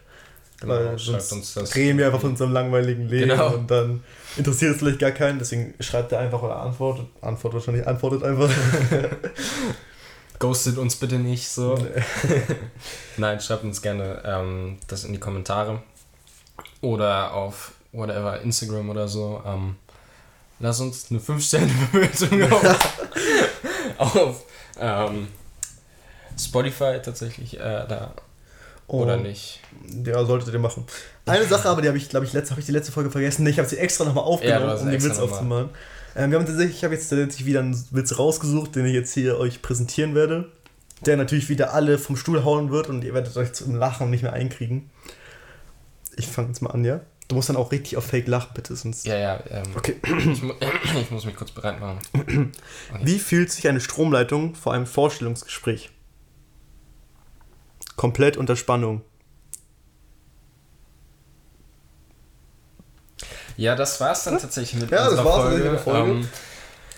Genau, 0.59 0.73
Weil 0.73 0.97
sonst 0.97 1.31
uns 1.31 1.53
das 1.53 1.75
reden 1.75 1.99
wir 1.99 2.07
einfach 2.07 2.21
von 2.21 2.31
unserem 2.31 2.51
langweiligen 2.51 3.07
Leben 3.07 3.29
genau. 3.29 3.53
und 3.53 3.69
dann 3.69 4.03
interessiert 4.37 4.73
es 4.73 4.79
vielleicht 4.79 4.99
gar 4.99 5.11
keinen, 5.11 5.39
deswegen 5.39 5.73
schreibt 5.79 6.11
er 6.11 6.19
einfach 6.19 6.41
oder 6.41 6.57
antwortet. 6.57 7.07
Antwortet 7.21 7.59
wahrscheinlich, 7.59 7.87
antwortet 7.87 8.23
einfach. 8.23 8.49
Ghostet 10.39 10.77
uns 10.77 10.95
bitte 10.95 11.15
nicht 11.17 11.49
so. 11.49 11.75
Nee. 11.75 12.01
Nein, 13.17 13.39
schreibt 13.39 13.63
uns 13.63 13.81
gerne 13.81 14.21
ähm, 14.23 14.77
das 14.87 15.03
in 15.03 15.13
die 15.13 15.19
Kommentare. 15.19 15.81
Oder 16.81 17.33
auf 17.33 17.71
whatever, 17.91 18.39
Instagram 18.41 18.89
oder 18.89 19.07
so. 19.07 19.41
Ähm, 19.45 19.75
lass 20.59 20.79
uns 20.79 21.09
eine 21.09 21.19
5-Sterne-Bewertung 21.19 22.51
auf, 23.97 24.15
auf 24.15 24.45
ähm, 24.79 25.27
Spotify 26.37 26.99
tatsächlich 27.03 27.59
äh, 27.59 27.85
da. 27.87 28.13
Oh, 28.87 29.01
oder 29.01 29.17
nicht? 29.17 29.59
Ja, 30.05 30.23
solltet 30.23 30.53
ihr 30.53 30.59
machen. 30.59 30.85
Eine 31.25 31.45
Sache 31.45 31.67
aber, 31.69 31.81
die 31.81 31.89
habe 31.89 31.97
ich, 31.97 32.09
glaube 32.09 32.25
ich, 32.25 32.33
letzte, 32.33 32.51
habe 32.51 32.61
ich 32.61 32.65
die 32.65 32.71
letzte 32.71 32.91
Folge 32.91 33.11
vergessen. 33.11 33.45
Ich 33.45 33.59
habe 33.59 33.67
sie 33.67 33.77
extra 33.77 34.05
nochmal 34.05 34.23
aufgenommen, 34.23 34.67
ja, 34.67 34.75
um 34.75 34.89
den 34.89 35.03
Witz 35.03 35.19
aufzumachen. 35.19 35.69
Ähm, 36.15 36.31
wir 36.31 36.39
haben 36.39 36.45
tatsächlich, 36.45 36.77
ich 36.77 36.83
habe 36.83 36.93
jetzt 36.93 37.09
tatsächlich 37.09 37.45
wieder 37.45 37.59
einen 37.59 37.85
Witz 37.91 38.17
rausgesucht, 38.17 38.75
den 38.75 38.85
ich 38.85 38.93
jetzt 38.93 39.13
hier 39.13 39.37
euch 39.37 39.61
präsentieren 39.61 40.15
werde. 40.15 40.45
Der 41.05 41.17
natürlich 41.17 41.49
wieder 41.49 41.73
alle 41.73 41.99
vom 41.99 42.15
Stuhl 42.15 42.43
hauen 42.43 42.71
wird 42.71 42.89
und 42.89 43.03
ihr 43.03 43.13
werdet 43.13 43.35
euch 43.37 43.53
zum 43.53 43.75
Lachen 43.75 44.09
nicht 44.09 44.23
mehr 44.23 44.33
einkriegen. 44.33 44.89
Ich 46.15 46.27
fange 46.27 46.47
jetzt 46.47 46.61
mal 46.61 46.71
an, 46.71 46.83
ja? 46.83 47.01
du 47.27 47.35
musst 47.35 47.49
dann 47.49 47.55
auch 47.55 47.71
richtig 47.71 47.97
auf 47.97 48.05
Fake 48.05 48.27
lachen, 48.27 48.51
bitte. 48.53 48.75
Sonst 48.75 49.05
Ja, 49.05 49.17
ja. 49.17 49.43
Ähm, 49.49 49.63
Okay. 49.75 49.95
Ich, 50.31 50.41
mu 50.41 50.53
ich 51.01 51.11
muss 51.11 51.25
mich 51.25 51.35
kurz 51.35 51.51
bereit 51.51 51.79
machen. 51.79 51.99
Wie 53.01 53.19
fühlt 53.19 53.51
sich 53.51 53.67
eine 53.67 53.81
Stromleitung 53.81 54.55
vor 54.55 54.73
einem 54.73 54.85
Vorstellungsgespräch? 54.85 55.91
Komplett 57.97 58.37
unter 58.37 58.55
Spannung. 58.55 59.01
Ja, 63.57 63.75
das 63.75 63.99
war's 63.99 64.23
dann 64.23 64.37
tatsächlich 64.37 64.79
mit 64.81 64.91
Ja, 64.91 64.97
das 64.99 65.09
unserer 65.11 65.25
war's 65.25 65.41
Folge. 65.41 65.55
mit 65.63 65.65
der 65.73 65.79
Folge. 65.79 66.11
Ähm, 66.11 66.27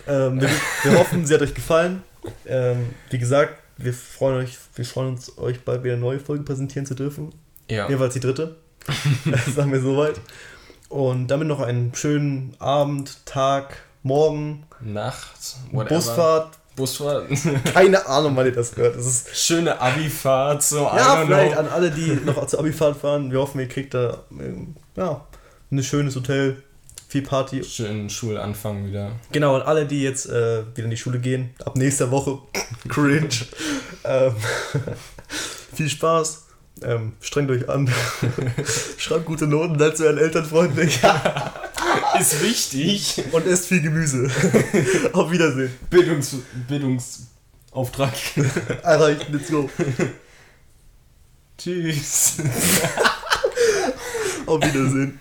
Ähm, 0.08 0.42
wir, 0.42 0.50
wir 0.84 1.00
hoffen, 1.00 1.26
sie 1.26 1.34
hat 1.36 1.42
euch 1.42 1.54
gefallen. 1.54 2.02
Ähm, 2.48 2.90
wie 3.12 3.20
gesagt, 3.20 3.54
wir 3.78 3.94
freuen, 3.94 4.38
euch, 4.38 4.58
wir 4.76 4.84
freuen 4.86 5.10
uns, 5.10 5.38
euch 5.38 5.64
bald 5.64 5.84
wieder 5.84 5.98
neue 5.98 6.20
Folgen 6.20 6.46
präsentieren 6.46 6.86
zu 6.86 6.96
dürfen. 6.96 7.34
ja. 7.70 7.88
Jeweils 7.88 8.14
die 8.16 8.20
dritte. 8.20 8.56
Das 9.26 9.46
sagen 9.56 9.72
wir 9.72 9.82
soweit. 9.82 10.20
Und 10.90 11.28
damit 11.28 11.48
noch 11.48 11.60
einen 11.60 11.94
schönen 11.94 12.56
Abend, 12.60 13.24
Tag, 13.26 13.78
Morgen, 14.02 14.66
Nacht, 14.82 15.58
whatever. 15.72 15.96
Busfahrt. 15.96 16.58
Busfahrt. 16.80 17.28
Keine 17.74 18.08
Ahnung, 18.08 18.36
wann 18.36 18.46
ihr 18.46 18.54
das 18.54 18.76
hört. 18.76 18.96
Das 18.96 19.06
ist 19.06 19.38
Schöne 19.38 19.80
Abifahrt, 19.80 20.64
so. 20.64 20.78
Ja, 20.78 21.24
vielleicht 21.26 21.54
know. 21.54 21.60
an 21.60 21.68
alle, 21.68 21.92
die 21.92 22.18
noch 22.26 22.48
zur 22.48 22.60
Abifahrt 22.60 22.98
fahren. 22.98 23.32
Wir 23.32 23.40
hoffen, 23.40 23.60
ihr 23.60 23.68
kriegt 23.68 23.94
da 23.94 24.24
ja, 24.96 25.28
ein 25.72 25.84
schönes 25.84 26.16
Hotel, 26.16 26.64
viel 27.08 27.22
Party. 27.22 27.64
Schönen 27.64 28.10
Schulanfang 28.10 28.88
wieder. 28.88 29.12
Genau, 29.32 29.56
und 29.56 29.62
alle, 29.64 29.86
die 29.86 30.02
jetzt 30.02 30.28
äh, 30.30 30.64
wieder 30.74 30.86
in 30.86 30.92
die 30.92 30.98
Schule 30.98 31.20
gehen, 31.20 31.52
ab 31.64 31.76
nächster 31.76 32.10
Woche, 32.12 32.40
cringe. 32.88 33.30
ähm, 34.06 34.36
viel 35.76 35.90
Spaß. 35.90 36.49
Ähm, 36.84 37.14
strengt 37.22 37.52
euch 37.52 37.70
an. 37.70 37.92
Schreibt 38.98 39.26
gute 39.26 39.48
Noten, 39.48 39.78
seid 39.78 39.98
zu 39.98 40.06
euren 40.06 40.18
Eltern 40.18 40.46
freundlich. 40.46 41.00
Ist 42.20 42.44
wichtig. 42.44 43.24
und 43.32 43.46
esst 43.46 43.68
viel 43.68 43.82
Gemüse. 43.82 44.30
Auf 45.14 45.32
Wiedersehen. 45.32 45.72
Bildungs 45.90 46.36
Bildungsauftrag. 46.68 48.14
Erreicht, 48.84 49.28
let's 49.30 49.50
go. 49.50 49.70
Tschüss. 51.58 52.38
Auf 54.46 54.62
Wiedersehen. 54.62 55.20